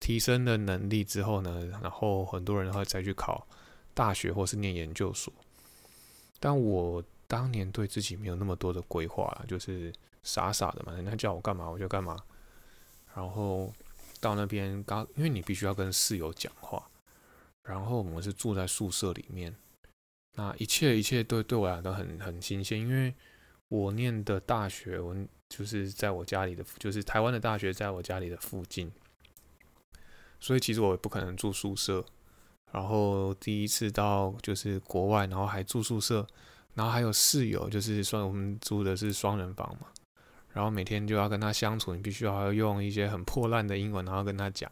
[0.00, 3.46] 提升了能力之后呢，然后很多人会再去考
[3.92, 5.32] 大学或是念研究所。
[6.40, 12.16] 但我当年对自己没有那么多的规划，就是傻傻的嘛，人家叫我干嘛我就干嘛，
[13.14, 13.72] 然后。
[14.24, 16.82] 到那边刚，因为你必须要跟室友讲话，
[17.62, 19.54] 然后我们是住在宿舍里面，
[20.36, 23.14] 那一切一切都对我来都很很新鲜，因为
[23.68, 25.14] 我念的大学，我
[25.50, 28.90] 就是在我家里的，就是台湾的大学，在我家里的附近，
[30.40, 32.02] 所以其实我也不可能住宿舍，
[32.72, 36.26] 然后第一次到就是国外，然后还住宿舍，
[36.72, 39.88] 然后还有室友，就是算我们租的是双人房嘛。
[40.54, 44.70] 然后每天就要跟他相处，你必须要用一些很破烂的英文，然后跟他讲，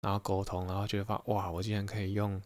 [0.00, 2.42] 然后沟通，然后就会发哇，我竟然可以用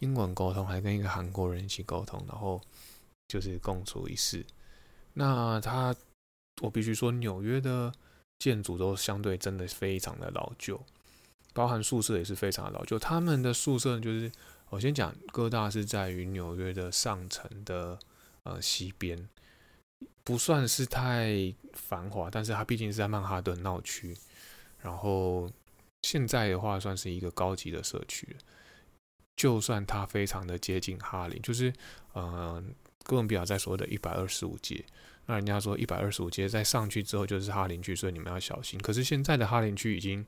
[0.00, 2.60] 英文沟通，还跟一个韩国人一起沟通，然后
[3.26, 4.44] 就是共处一室。
[5.14, 5.94] 那他，
[6.60, 7.90] 我必须说，纽约的
[8.38, 10.78] 建筑都相对真的非常的老旧，
[11.54, 12.98] 包含宿舍也是非常的老旧。
[12.98, 14.30] 他们的宿舍就是，
[14.68, 17.98] 我先讲，哥大是在于纽约的上层的
[18.42, 19.26] 呃西边。
[20.30, 24.16] 不算是太繁华，但是它毕竟是在曼哈顿闹区，
[24.78, 25.50] 然后
[26.02, 28.36] 现在的话算是一个高级的社区。
[29.34, 31.72] 就算它非常的接近哈林，就是
[32.12, 32.62] 呃
[33.02, 34.84] 哥伦比亚在所谓的一百二十五街，
[35.26, 38.78] 那人家说一百二十五街再上去之后就是哈林区，所以你们要小心。
[38.78, 40.24] 可是现在的哈林区已经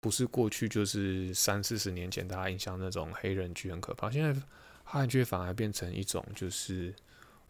[0.00, 4.38] 不是过去就是三四十年前大家印象那种黑人区很可怕，现在
[4.84, 6.94] 哈林区反而变成一种就是。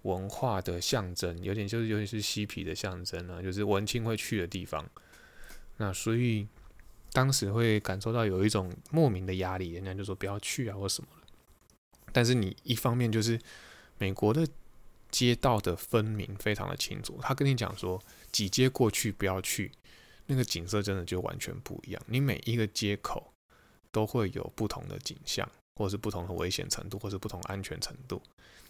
[0.02, 4.88] 文化的象征，有点就是，尤其是嬉皮的象征啊，就是文青会去的地方。
[5.76, 6.46] 那所以
[7.12, 11.08] 当时会感受到有一种莫名的压力，人家就说不要去啊或什么
[12.12, 13.38] 但是你一方面就是
[13.98, 14.46] 美国的
[15.10, 18.00] 街道的分明非常的清楚，他跟你讲说
[18.32, 19.70] 几街过去不要去，
[20.26, 22.02] 那个景色真的就完全不一样。
[22.06, 23.32] 你每一个街口
[23.90, 25.50] 都会有不同的景象，
[25.80, 28.20] 或者是不同的危险程度，或是不同安全程度。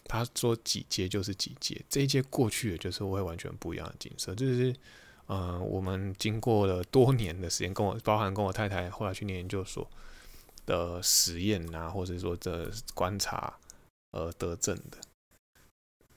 [0.05, 4.33] 他说几阶就是几阶，这一阶过去，就是会完全不一样的景色。
[4.33, 4.73] 就是，
[5.27, 9.91] 呃，我们经过了多年的时间，跟我包含跟我太太后来去念研究所
[10.65, 13.59] 的实验啊，或者说的观察
[14.13, 14.99] 而得证的。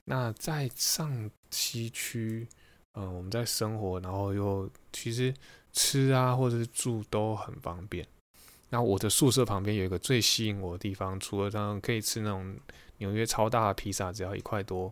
[0.05, 2.47] 那在上西区，
[2.93, 5.33] 嗯，我们在生活，然后又其实
[5.71, 8.07] 吃啊，或者是住都很方便。
[8.73, 12.57] 那我的宿舍旁边有一个最吸引我的地方，除了这样可以吃那种
[12.97, 14.91] 纽约超大的披萨，只要一块多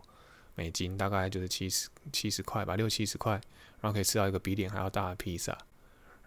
[0.54, 3.32] 美金，大概就是七十七十块吧，六七十块，
[3.80, 5.58] 然后可以吃到一个比脸还要大的披萨。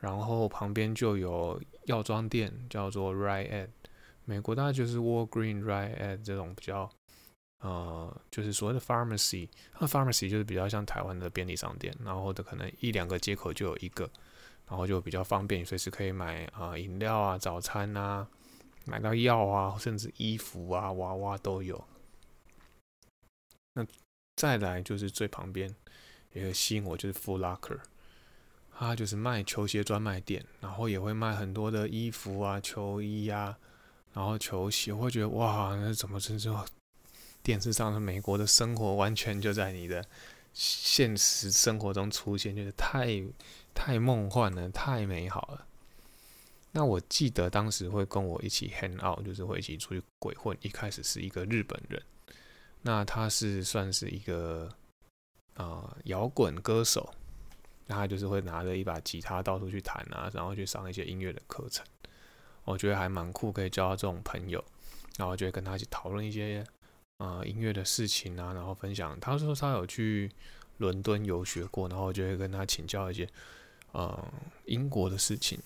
[0.02, 3.70] 然后旁边就有药妆店，叫做 Rite Aid，
[4.26, 6.92] 美国大概就是 Walgreen、Rite Aid 这种比较。
[7.64, 9.48] 呃，就是所谓的 pharmacy，
[9.80, 14.08] 那 pharmacy 就是比较像台湾的便利商店，然后的可能一两个街口就有一个，
[14.68, 18.28] 然后就比较方便，随时可以买啊饮料啊、早餐啊，
[18.86, 21.84] 买到药啊，甚至衣服啊、娃娃都有。
[23.74, 23.86] 那
[24.36, 25.74] 再来就是最旁边
[26.34, 27.80] 有一个吸引我，就是 Full Locker，
[28.78, 33.58] 它就是卖球鞋专卖店，然后也会卖很多的衣服啊、球衣啊，
[34.14, 36.66] 然后球鞋，我会觉得哇，那怎么真正。
[37.44, 40.04] 电视上的美国的生活完全就在你的
[40.52, 43.24] 现实生活中出现，就是太
[43.76, 45.68] 太梦幻了，太美好了。
[46.72, 50.58] 那我记得当时会跟我一起 hang out，就是会一起出去鬼混。
[50.62, 52.02] 一开始是一个日本人，
[52.82, 54.68] 那他是算是一个
[55.54, 57.14] 啊摇滚歌手，
[57.88, 61.86] 他就是会拿着一把吉他到处去弹啊，然后去上一些音乐的课程。
[62.64, 64.64] 我觉得还蛮酷，可以交到这种朋友，
[65.18, 66.66] 然后就会跟他一起讨论一些。
[67.20, 69.18] 啊，音乐的事情啊，然后分享。
[69.22, 70.30] 他说他有去
[70.80, 73.26] 伦敦游学过，然后就会跟他请教一些
[73.96, 74.34] 呃
[74.66, 75.58] 英国的事情。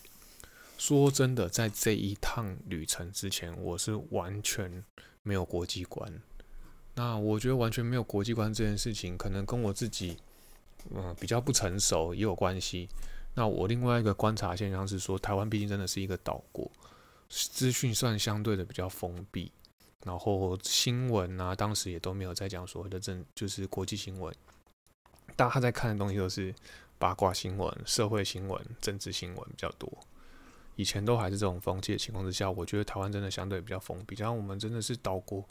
[0.78, 4.84] 说真的，在这一趟旅程之前，我是完全
[5.24, 6.22] 没有国际观。
[6.96, 10.18] 那我觉得完全没有国际观这件事情，可能跟我自己
[10.96, 12.88] 嗯比较不成熟也有关系。
[13.36, 16.70] 那我另外一个观察现象是说，台湾毕竟真的是一个岛国，
[17.28, 19.52] 资讯算相对的比较封闭。
[20.06, 24.34] 然后新闻啊，当时也都没有在讲所谓的政，就是国际新闻。
[25.36, 26.56] 大家在看的东西都是
[27.00, 29.92] 八卦新闻、社会新闻、政治新闻比较多。
[30.76, 34.16] 以前都还是这种风气的情况之下，我觉得台湾真的相对比较封闭。
[34.16, 35.44] 像我们真的是岛国，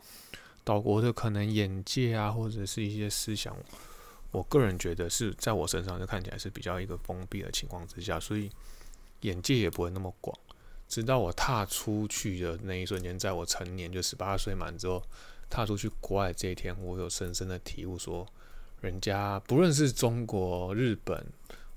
[0.63, 3.57] 岛国的可能眼界啊，或者是一些思想，
[4.31, 8.51] 我个人觉得是在我身上就看起来是比较一个封闭的情况之下，所以
[9.23, 10.39] 眼界也不会那么广。
[10.89, 15.03] 直到我踏出去的那一瞬间，在我成年就十八岁满之后，
[15.51, 18.27] 踏出去国外这一天，我有深深的体悟，说
[18.81, 21.27] 人家不论是中国、日本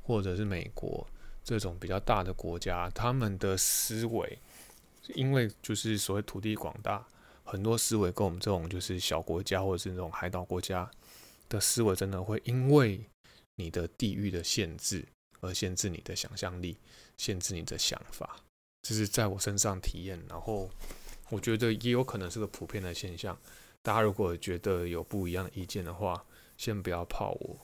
[0.03, 1.07] 或者是美国
[1.43, 4.37] 这种比较大的国家，他们的思维，
[5.15, 7.05] 因为就是所谓土地广大，
[7.43, 10.89] 很多思维跟我们这种就是小国家或者是那种海岛国家
[11.49, 13.03] 的思维，真的会因为
[13.55, 15.05] 你的地域的限制
[15.39, 16.77] 而限制你的想象力，
[17.17, 18.37] 限制你的想法。
[18.83, 20.69] 这是在我身上体验，然后
[21.29, 23.37] 我觉得也有可能是个普遍的现象。
[23.81, 26.23] 大家如果觉得有不一样的意见的话，
[26.61, 27.57] 先不要泡我，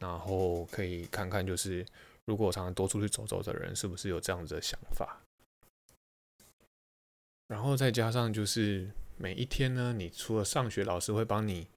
[0.00, 1.86] 然后可以看看，就是
[2.24, 5.20] 如果我常常多出去走走的人，是不是有这样子的想法。
[7.46, 11.68] 然后再加上就是每一天呢，你除了上学，老师会帮你，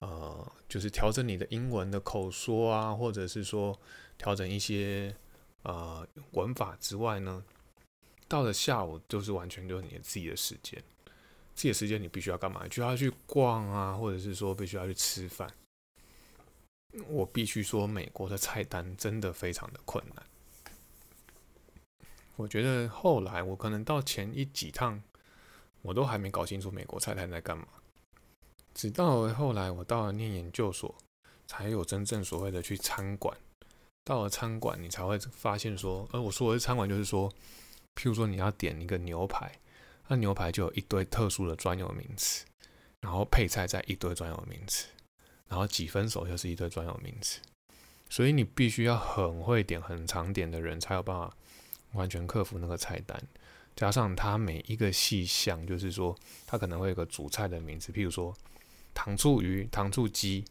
[0.00, 3.80] 呃，就是调整你的英文的口说啊，或者是说
[4.18, 5.16] 调整一些
[5.62, 7.42] 呃文法之外呢。
[8.28, 10.78] 到了下午，就是完全就是你自己的时间，
[11.54, 12.68] 自己的时间你必须要干嘛？
[12.68, 15.50] 就要去逛啊，或者是说必须要去吃饭。
[17.08, 20.26] 我必须说，美国的菜单真的非常的困难。
[22.36, 25.02] 我觉得后来我可能到前一几趟，
[25.82, 27.66] 我都还没搞清楚美国菜单在干嘛。
[28.74, 30.94] 直到后来我到了念研究所，
[31.46, 33.36] 才有真正所谓的去餐馆。
[34.04, 37.32] 到了餐馆，你才会发现说，呃，我说的是餐馆就是说。
[37.96, 39.52] 譬如说你要点一个牛排，
[40.06, 42.46] 那牛排就有一堆特殊的专有名词，
[43.00, 44.86] 然后配菜在一堆专有名词，
[45.50, 47.40] 然后几分熟又是一堆专有名词，
[48.08, 51.30] 所以你必须要很会点、很常点的人才有办法
[51.92, 53.22] 完全克服那个菜单。
[53.76, 58.34] 加上它每一个细项，就是说它可能会有个主菜的名字，譬如说
[58.94, 60.44] 糖醋鱼、糖醋鸡，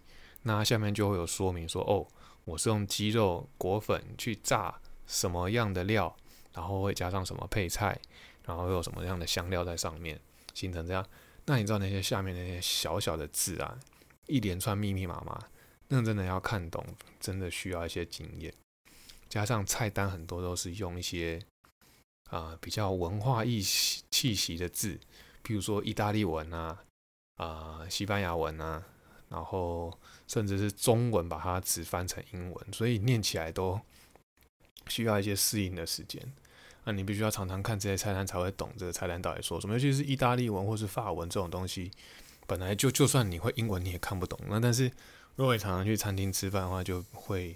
[0.43, 2.05] 那下面就会有说明说，哦，
[2.45, 6.15] 我是用鸡肉裹粉去炸什么样的料。
[6.51, 7.97] 然后会加上什么配菜，
[8.43, 10.19] 然后又有什么样的香料在上面，
[10.55, 11.05] 形成这样。
[11.45, 13.77] 那你知道那些下面那些小小的字啊，
[14.29, 15.47] 一连串密密麻麻，
[15.89, 16.85] 那真的要看懂，
[17.19, 18.53] 真的需要一些经验。
[19.27, 21.41] 加上菜单很多都是用一些
[22.29, 24.99] 啊比较文化意气息的字，
[25.43, 26.79] 比如说意大利文啊、
[27.35, 28.83] 啊西班牙文啊，
[29.29, 29.95] 然后
[30.27, 33.79] 甚至是中文把它直翻成英文，所以念起来都
[34.87, 36.33] 需要一些适应的时间。
[36.85, 41.91] 那你必须要常常看这些菜单才会懂这个菜单到底说什么，尤其是意大利文或是法文这种东西，
[42.49, 44.39] 本来就就算你会英文你也看不懂。
[44.47, 44.91] 那但是
[45.35, 47.55] 如果你常常去餐厅吃饭的话，就会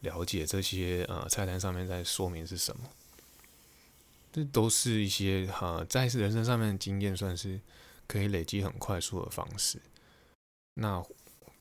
[0.00, 2.84] 了解这些呃菜单上面在说明是什么。
[4.30, 7.58] 这都是一些呃在人生上面的经验，算是
[8.06, 9.80] 可以累积很快速的方式。
[10.74, 11.02] 那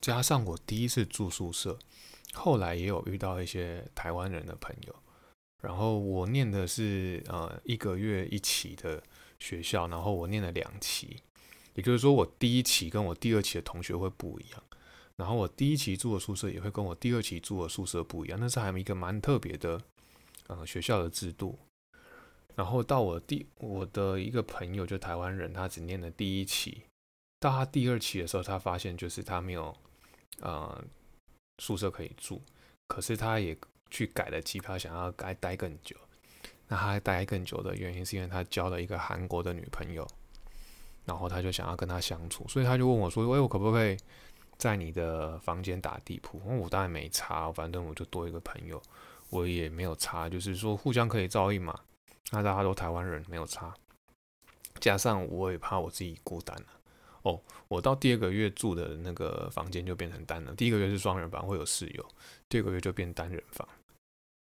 [0.01, 1.79] 加上我第一次住宿舍，
[2.33, 4.95] 后来也有遇到一些台湾人的朋友。
[5.61, 9.01] 然后我念的是呃一个月一期的
[9.39, 11.21] 学校，然后我念了两期，
[11.75, 14.63] 也就是说我第一期跟我第二期的同学会不一样，
[15.17, 19.81] 然后我第一期住的宿舍也会跟我第二期住的宿舍不一样，那是还有一个蛮特别的
[20.47, 21.57] 呃学校的制度。
[22.55, 26.83] 然后到我第我的一个朋友就台湾人，他只念了第一期，
[27.39, 29.75] 到他第二期的时候，他发现就是他没有
[30.41, 30.83] 呃
[31.59, 32.41] 宿舍可以住，
[32.87, 33.57] 可是他也。
[33.93, 35.95] 去改了机票，想要待待更久。
[36.67, 40.03] 那他待更久的原因是因为他交了一个韩国的女朋友，
[41.05, 43.97] 然后他就想要跟他相处，所以他就问我说：“喂，我可不可以
[44.57, 48.81] 在你的房间打地铺？”我当然没差，反正我就多一个朋友，
[49.29, 51.77] 我也没有差，就是说互相可以照应嘛。
[52.31, 53.73] 那大家都台湾人，没有差。
[54.79, 56.67] 加上我也怕我自己孤单了。
[57.21, 60.53] 哦，我到第二个月住的那个房间就变成单了。
[60.55, 62.03] 第一个月是双人房，会有室友；
[62.49, 63.67] 第二个月就变单人房。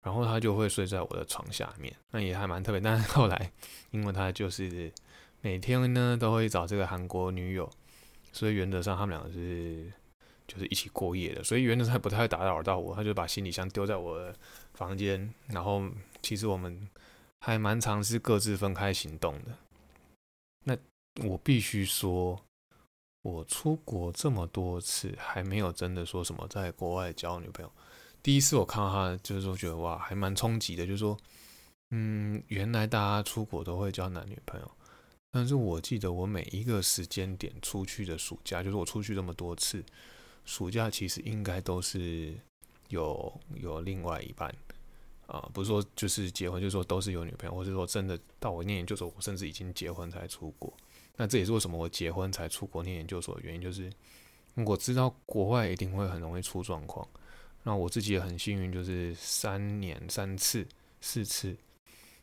[0.02, 2.80] 然后他就会睡在我的床下面，那也还蛮特别。
[2.80, 3.52] 但是后来，
[3.90, 4.92] 因为他就是
[5.44, 7.70] 每天呢都会找这个韩国女友，
[8.32, 9.92] 所以原则上他们两个是
[10.48, 12.94] 就是一起过夜的，所以原则上不太打扰到我。
[12.94, 14.34] 他就把行李箱丢在我的
[14.72, 15.82] 房间，然后
[16.22, 16.88] 其实我们
[17.40, 19.54] 还蛮尝试各自分开行动的。
[20.64, 20.74] 那
[21.28, 22.40] 我必须说，
[23.20, 27.70] 我出国这么多次，还没有真的说什么在国外交女朋友。
[28.22, 30.86] 第一次我看到他，就是说觉得哇，还蛮冲击的。
[30.86, 31.14] 就是说，
[31.90, 34.70] 嗯，原来大家出国都会交男女朋友，
[35.36, 39.84] 但是我记得我每一个时间点出去的暑假，就是我出去这么多次，
[40.44, 42.32] 暑假其实应该都是
[42.90, 44.48] 有有另外一半
[45.26, 50.72] 啊，不是说就是结婚，就是说都是有女朋友，或者说真的到我念研究所，我甚至已经结婚才出国。
[51.16, 53.92] 那这也是为什么我结婚才出国念研究所的原因，就是
[54.64, 57.04] 我知道国外一定会很容易出状况。
[57.64, 60.64] 那我自己也很幸运，就是三年三次、
[61.00, 61.56] 四次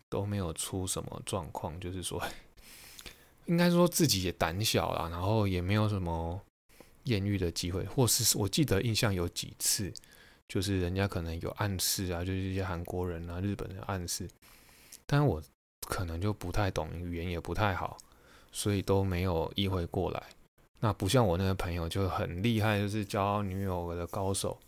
[0.07, 2.23] 都没有出什么状况，就是说，
[3.45, 6.39] 应该说自己也胆小啦，然后也没有什么
[7.05, 9.91] 艳遇的机会，或是我记得印象有几次，
[10.47, 14.29] 就是人家可能有暗示啊，就是一些韩国人啊、日本人暗示，
[15.05, 15.41] 但我
[15.87, 17.97] 可能就不太懂语言，也不太好，
[18.51, 20.23] 所以都没有意会过来。
[20.79, 24.59] 那不像我那个朋友就很厉害，就是交女友的高手。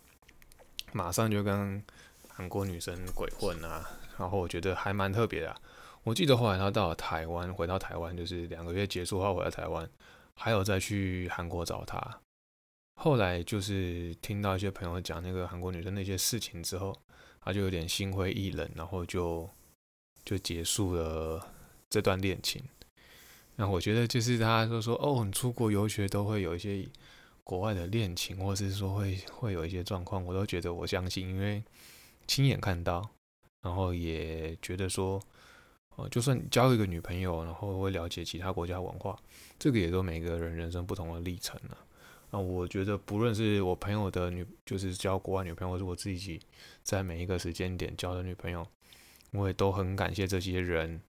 [0.92, 1.82] 马上就跟
[2.28, 3.84] 韩国女生鬼混啊，
[4.16, 5.56] 然后我觉得还蛮特别的。
[6.04, 9.88] 我记得后来他到了台湾，回到台湾就是两个月结束后回到台湾，
[10.34, 12.20] 还有再去韩国找他。
[12.94, 16.96] 后来就是听到一些朋友讲那个韩国女生那些事情之后，
[17.40, 19.48] 他就有点心灰意冷，然后就
[20.24, 21.44] 就结束了
[21.90, 22.62] 这段恋情。
[23.56, 26.86] 那我觉得就是他说说哦，你出国游学都会有一些。
[27.46, 31.62] 国外的恋情，或是说会会有一些状况，我都觉得我相信，因为
[32.26, 33.06] 亲眼看到，
[33.60, 35.20] 然后也觉得说，
[35.96, 39.16] 哦，就算交一个女朋友，然后会了解其他国家文化，
[39.58, 41.78] 这个也都每个人人生不同的历程了。
[42.30, 46.40] 那我觉得，不论是我朋友的女，就是交国外女朋友，或是我自己
[46.82, 48.66] 在每一个时间点交的女朋友，
[49.30, 51.00] 我也都很感谢这些人，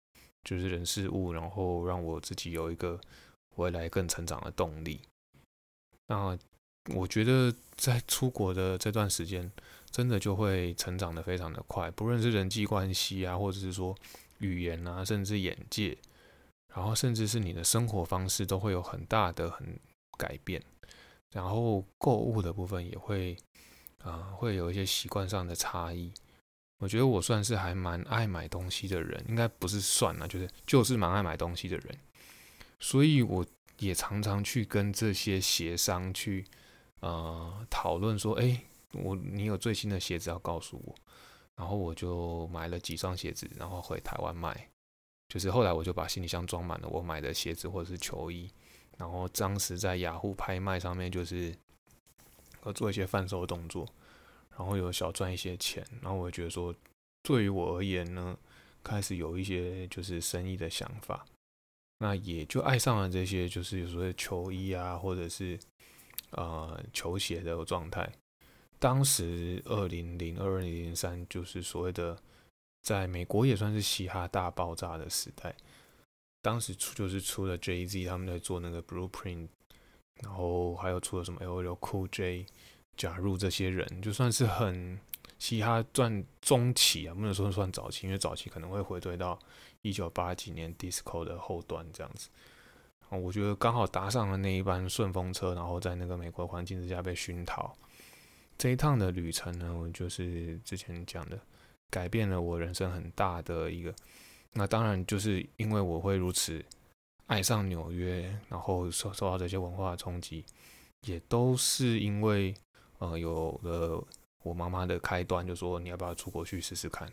[0.44, 3.02] 就是人事物，然后让我自己有一个
[3.56, 5.02] 未来更成长的动力。
[6.08, 6.38] 那
[6.94, 9.52] 我觉得在出国的这段时间，
[9.90, 13.98] 真的就会成长的非常的快，不论是人际关系啊，或者是说
[14.40, 15.98] 语言啊，甚至眼界，
[16.74, 19.80] 然后甚至是你的生活方式都会有很大的很
[20.18, 20.62] 改变。
[21.34, 23.36] 然后购物的部分也会
[24.04, 26.12] 啊，会有一些习惯上的差异。
[26.80, 31.98] 我觉得我算是还蛮爱买东西的人，应该不是算了，就是就是蛮爱买东西的人，
[32.80, 33.46] 所以我。
[33.80, 36.46] 也常常去跟这些协商去，
[37.02, 38.62] 呃，讨论说，哎，
[38.94, 40.96] 我你有最新的鞋子要告诉我，
[41.58, 44.70] 然后我就买了几双鞋子，然后回台湾卖。
[45.28, 48.50] 就是后来我就把行李箱装满了我买的鞋子或者是球衣，
[48.98, 51.56] 然后当时在雅虎拍卖上面就是
[52.76, 53.88] 做一些贩售动作，
[54.56, 56.74] 然后有小赚一些钱，然后我觉得说
[57.24, 58.38] 对于我而言呢，
[58.84, 61.26] 开始有一些就是生意的想法，
[61.98, 65.60] 那也就爱上了这些就是所谓球衣啊，或者是
[66.32, 68.12] 呃球鞋的状态。
[68.86, 72.16] 当时二零零二零零三就是所谓的
[72.84, 75.56] 在美国也算是嘻哈大爆炸的时代。
[76.44, 79.48] 当时出就是出了 Jay Z 他们在做那个 Blueprint，
[80.22, 82.46] 然后还有出了什么 LL Cool J，
[82.96, 85.00] 加入这些人就算是很
[85.40, 89.40] 嘻哈算中期啊，不能说算早期，因为早期可能会回退到
[89.82, 92.30] 一九八几年 Disco 的后端这样子。
[93.10, 97.76] 我觉得刚好搭上了那一班顺风车，然后在那个美国环境之下被熏陶。
[98.58, 101.40] 这一趟的旅程呢，我就是之前讲的，
[101.90, 103.94] 改变了我人生很大的一个。
[104.54, 106.64] 那当然，就是因为我会如此
[107.28, 110.46] 爱上纽约，然后受受到这些文化冲击，
[111.02, 112.56] 也都是因为
[113.00, 114.02] 呃有了
[114.44, 117.12] 我妈妈的开端，就说你要不要出国去试试看。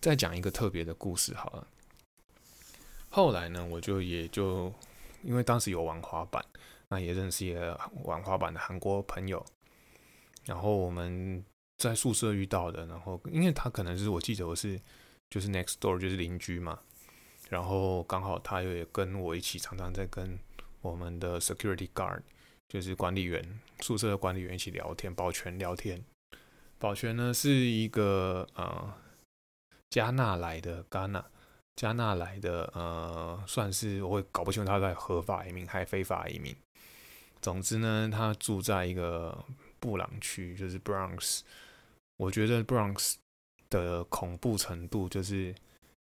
[0.00, 1.66] 再讲一个特别的故事好了。
[3.10, 4.72] 后来呢，我就也就
[5.22, 6.42] 因为当时有玩滑板，
[6.88, 9.44] 那也认识一个玩滑板的韩国朋友，
[10.44, 11.44] 然后我们
[11.78, 14.80] 在宿舍遇到的，然后因为他可能是我记得我是。
[15.30, 16.78] 就是 next door 就是邻居嘛，
[17.48, 20.38] 然后刚好他也跟我一起常常在跟
[20.82, 22.20] 我们的 security guard，
[22.68, 23.42] 就是管理员
[23.80, 26.04] 宿舍的管理员一起聊天，保全聊天。
[26.78, 28.92] 保全呢是一个呃
[29.88, 31.24] 加纳来的，加纳
[31.76, 36.54] 加纳来的呃，算是我会搞不清楚他在合法移民还非法移民。
[37.40, 39.42] 总之呢，他住在一个
[39.82, 41.40] 布朗区，就是 Bronx。
[42.16, 43.16] 我觉得 Bronx。
[43.72, 45.54] 的恐怖程度，就是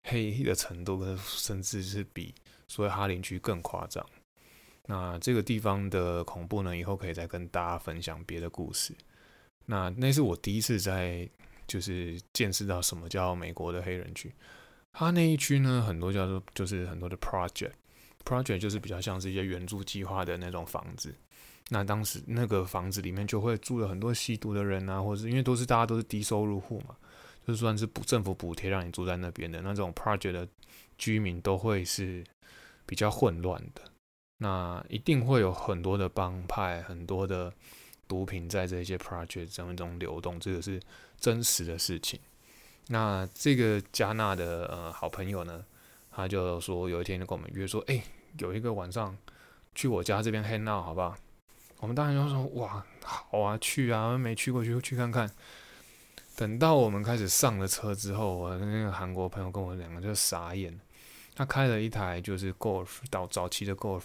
[0.10, 2.36] 黑的程度，甚至是比
[2.68, 4.06] 所谓哈林区更夸张。
[4.86, 8.94] 那这个地方的恐怖呢，以后可以再跟大家分享别的故事。
[9.68, 11.26] 那那是我第一次在
[11.66, 14.30] 就是见识到什么叫美国的黑人区。
[14.92, 21.16] 它那一区呢，很多叫做就是很多的 project，project 就是比较像是一些援助计划的那种房子。
[21.70, 26.96] 那当时那个房子里面就会住了很多吸毒的人啊，或者是因为都是大家都是低收入户嘛。
[27.46, 30.48] 就算是补政府补贴让你住在那边的那种 project 的
[30.98, 32.24] 居民都会是
[32.86, 33.82] 比较混乱的，
[34.38, 37.54] 那一定会有很多的帮派、很多的
[38.08, 40.80] 毒品在这些 project 当中流动，这个是
[41.20, 42.18] 真实的事情。
[42.88, 45.66] 那这个加纳的呃好朋友呢，
[46.12, 48.02] 他就说有一天就跟我们约说，哎，
[48.40, 49.18] 有一个晚上
[49.76, 51.14] 去我家这边 hang out 好不好？
[51.84, 55.30] 我们当然就说哇，好啊，去啊，没去过去去看看。
[56.34, 60.80] 等到我们开始上了车之后，我那个韩国朋友跟我两个就傻眼。
[61.36, 64.02] 他开了一台就是 Golf 到早期的 Golf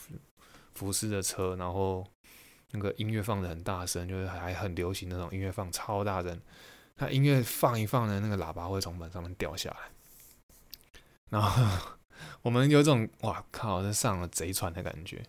[0.75, 2.05] 福斯的车，然后
[2.73, 6.37] 那个音乐放的很大声，就是还很流行那种音乐放超大声。
[6.97, 9.77] 他音乐放一放呢，那个喇叭会从门上面掉下来。
[11.29, 11.89] 然后
[12.43, 15.25] 我们有种哇靠，这上了贼船的感觉。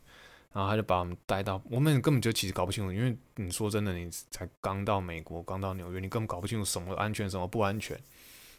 [0.51, 7.95] 然后他就把我们带到，我们根本就其实搞不清楚，因为你说真的，你才刚到美国，刚到纽约，你根本搞不清楚什么安全，什么不安全。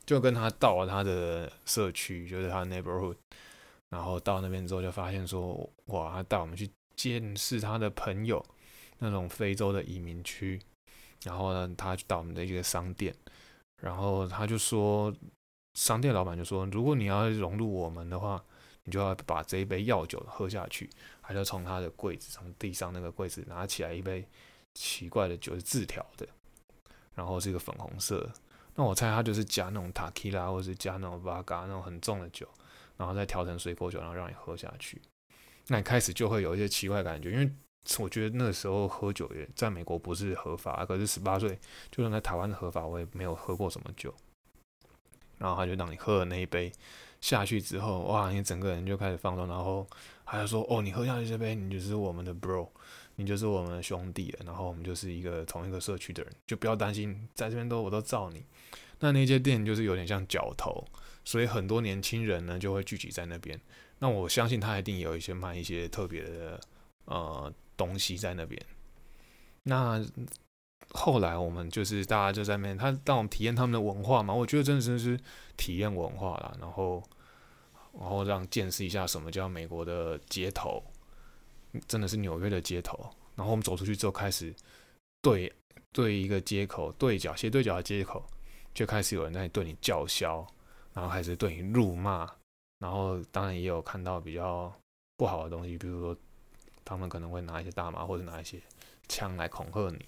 [0.06, 3.16] 就跟他到了他的社区，就是他的 neighborhood，
[3.88, 8.44] 然后到那边之后就发现说，哇，他带我们去见识他的朋友
[8.98, 10.60] 那种非洲的移民区。
[11.24, 13.12] 然后呢，他就到我们的一个商店，
[13.82, 15.12] 然后他就说，
[15.74, 18.40] 商店老板就说，如果你要融入我们的话。
[18.90, 24.26] 你就要把这一杯药酒喝下去，还就从他的柜子，从地上那个柜子拿起来一杯
[24.74, 26.26] 奇怪的酒，是自调的，
[27.14, 28.28] 然后是一个粉红色。
[28.74, 32.48] 那我猜他就是加那种塔 q 拉，或者是加那种 v 嘎那种很重的酒，
[32.96, 35.00] 然后再调成水果酒，然后让你喝下去。
[35.68, 37.48] 那你开始就会有一些奇怪感觉，因为
[38.00, 41.56] 我觉得那个时候喝酒也在美国不是合法，可是十八岁
[41.92, 44.12] 就算在台湾合法，我也没有喝过什么酒。
[45.38, 46.72] 然后他就让你喝了那一杯。
[47.20, 49.86] 下去之后，哇，你整个人就开始放松，然后
[50.24, 52.68] 还说，哦，你喝下去这杯，你就是我们的 bro，
[53.16, 58.44] 你就是我们的兄弟了，然后我们就是一个同一个社区的人，就不要担心，在这边都我都罩你。
[59.00, 60.86] 那那间店就是有点像角头，
[61.24, 63.58] 所以很多年轻人呢就会聚集在那边。
[63.98, 66.60] 那我相信他一定有一些卖一些特别的
[67.04, 68.60] 呃东西在那边。
[69.62, 70.02] 那
[70.92, 75.18] 后来我们就是大家就在那边，他让我们体验他们的文化嘛，我觉得真的真是
[75.56, 77.02] 体验文化啦，然后
[77.98, 80.82] 然后让见识一下什么叫美国的街头，
[81.86, 82.98] 真的是纽约的街头。
[83.36, 84.54] 然后我们走出去之后，开始
[85.22, 85.52] 对
[85.92, 88.24] 对一个街口对角斜对角的街口，
[88.74, 90.46] 就开始有人在对你叫嚣，
[90.92, 92.28] 然后开始对你辱骂，
[92.80, 94.72] 然后当然也有看到比较
[95.16, 96.16] 不好的东西，比如说
[96.84, 98.60] 他们可能会拿一些大麻或者拿一些
[99.08, 100.04] 枪来恐吓你。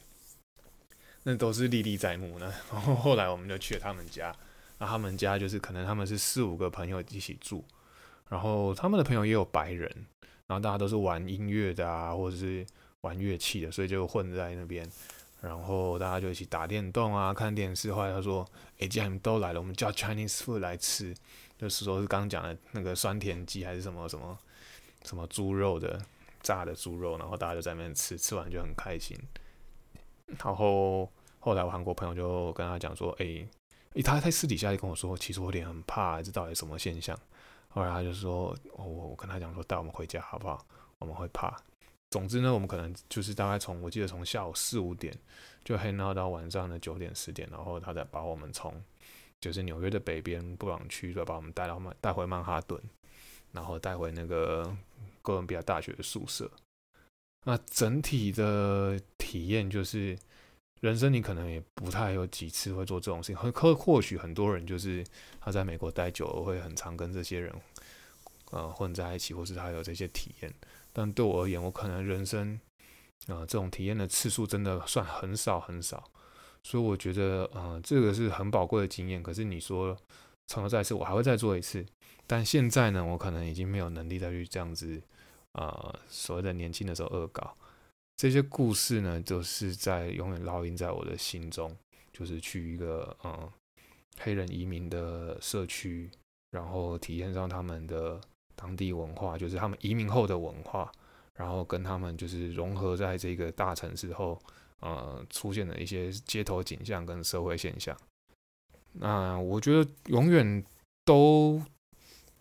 [1.24, 2.52] 那都是历历在目呢。
[2.72, 4.34] 然后后来我们就去了他们家，
[4.78, 7.64] 那他们家就是可能他们是四五个朋友一起住，
[8.28, 9.88] 然后他们的朋友也有白人，
[10.46, 12.66] 然后大家都是玩音乐的啊，或者是
[13.02, 14.88] 玩乐器的，所以就混在那边。
[15.40, 17.92] 然后大家就一起打电动啊，看电视。
[17.92, 18.48] 后来他说
[18.78, 21.12] ：“哎，既然你们都来了，我们叫 Chinese food 来吃，
[21.58, 24.38] 就是说是刚刚讲的那个酸甜鸡还是什么什么
[25.04, 26.00] 什么猪肉的
[26.44, 29.18] 炸的猪肉。”然后大家就在那边吃，吃完就很开心。
[30.38, 33.46] 然后后来我韩国朋友就跟他讲说：“哎，
[33.94, 37.18] 哎，他在私底下就跟我说，其实我有点很怕，这到底什么现象？”
[37.68, 40.64] 后来他就说：“我我跟他讲说，带我们回家好不好？
[40.98, 41.56] 我们会怕。”
[42.10, 45.14] 总之呢，我们可能就是大概从我记得从下午四五点
[45.64, 48.74] 就黑闹到晚上的九点十点，然后他再把我们从
[49.40, 52.78] 就是纽约的北边布朗区，再把我们带到曼带回曼哈顿，
[53.50, 54.76] 然后带回那个
[55.22, 56.50] 哥伦比亚大学的宿舍。
[57.44, 60.16] 那整体的体验就是，
[60.80, 65.04] 人生你可能也不太有几次会做这种事情，或或或许很多人就是
[65.40, 67.52] 他在美国待久了，会很常跟这些人
[68.52, 70.54] 呃混在一起，或是他有这些体验。
[70.92, 72.60] 但对我而言，我可能人生
[73.26, 76.10] 啊这种体验的次数真的算很少很少，
[76.62, 79.22] 所以我觉得呃这个是很宝贵的经验。
[79.22, 79.96] 可是你说
[80.46, 81.84] 重头再次，我还会再做一次。
[82.26, 85.02] 但现在呢，我可能已经没有能力再去这样子
[85.52, 87.56] 啊所谓的年轻的时候恶搞。
[88.16, 91.76] 这些故事呢，就是在永远烙印在我的心中。
[92.12, 93.50] 就是去一个嗯
[94.20, 96.10] 黑人移民的社区，
[96.50, 98.20] 然后体验上他们的。
[98.54, 100.92] 当地文化就是他们移民后的文化，
[101.34, 104.40] 然后跟他们就是融合在这个大城市后，
[104.80, 107.96] 呃，出现的一些街头景象跟社会现象。
[108.92, 110.62] 那我觉得永远
[111.04, 111.60] 都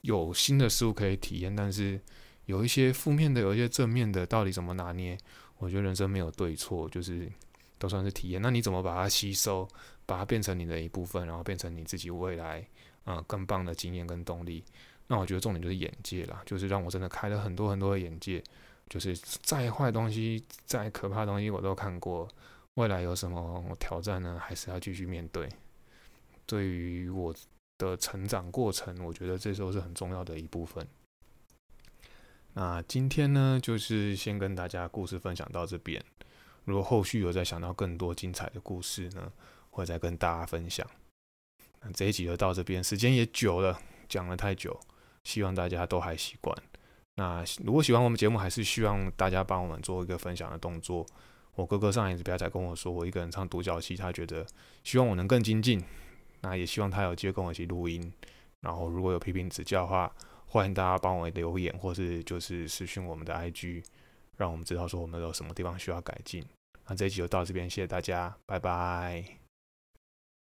[0.01, 1.99] 有新的事物可以体验，但是
[2.51, 5.17] 有一些负面的，有一些正面的，到底怎么拿捏？
[5.57, 7.31] 我觉得人生没有对错，就是
[7.79, 8.41] 都算是体验。
[8.41, 9.65] 那你怎么把它吸收，
[10.05, 12.67] 把它变成你的一部分，然后变成你自己未来
[13.05, 14.61] 啊更棒的经验跟动力？
[15.07, 18.43] 那我觉得重点就是眼界啦，就是让我真的开了很多很多的眼界，
[18.89, 22.27] 就是再坏东西、再可怕东西我都看过，
[22.73, 24.37] 未来有什么挑战呢？
[24.43, 25.47] 还是要继续面对。
[26.45, 27.33] 对于我
[27.77, 30.85] 的成长过程，我觉得这时候是很重要的一部分。
[32.53, 36.03] 那今天呢，就是先跟大家故事分享到这边。
[36.65, 39.31] 如果后续有再想到更多精彩的故事呢，
[39.69, 40.85] 会再跟大家分享。
[41.81, 44.79] 那这一集就到这边，时间也久了，讲了太久。
[45.23, 46.55] 希望大家都还习惯。
[47.15, 51.05] 那如果喜欢我们节目，还是希望大家帮我们做一个分享的动作。
[51.53, 54.45] 我哥哥上一次不要再跟我说，我一个人唱独角戏，他觉得
[54.83, 55.83] 希望我能更精进。
[56.41, 58.11] 那也希望他有机会跟我一起录音。
[58.61, 60.11] 然后如果有批评指教的话，
[60.51, 63.85] 欢迎大家帮我留言，或是就是私讯我们的 IG，
[64.35, 66.45] 让我们知道说我们有什么地方需要改进。
[66.89, 69.40] 那这一集就到这边，谢谢大家，拜拜。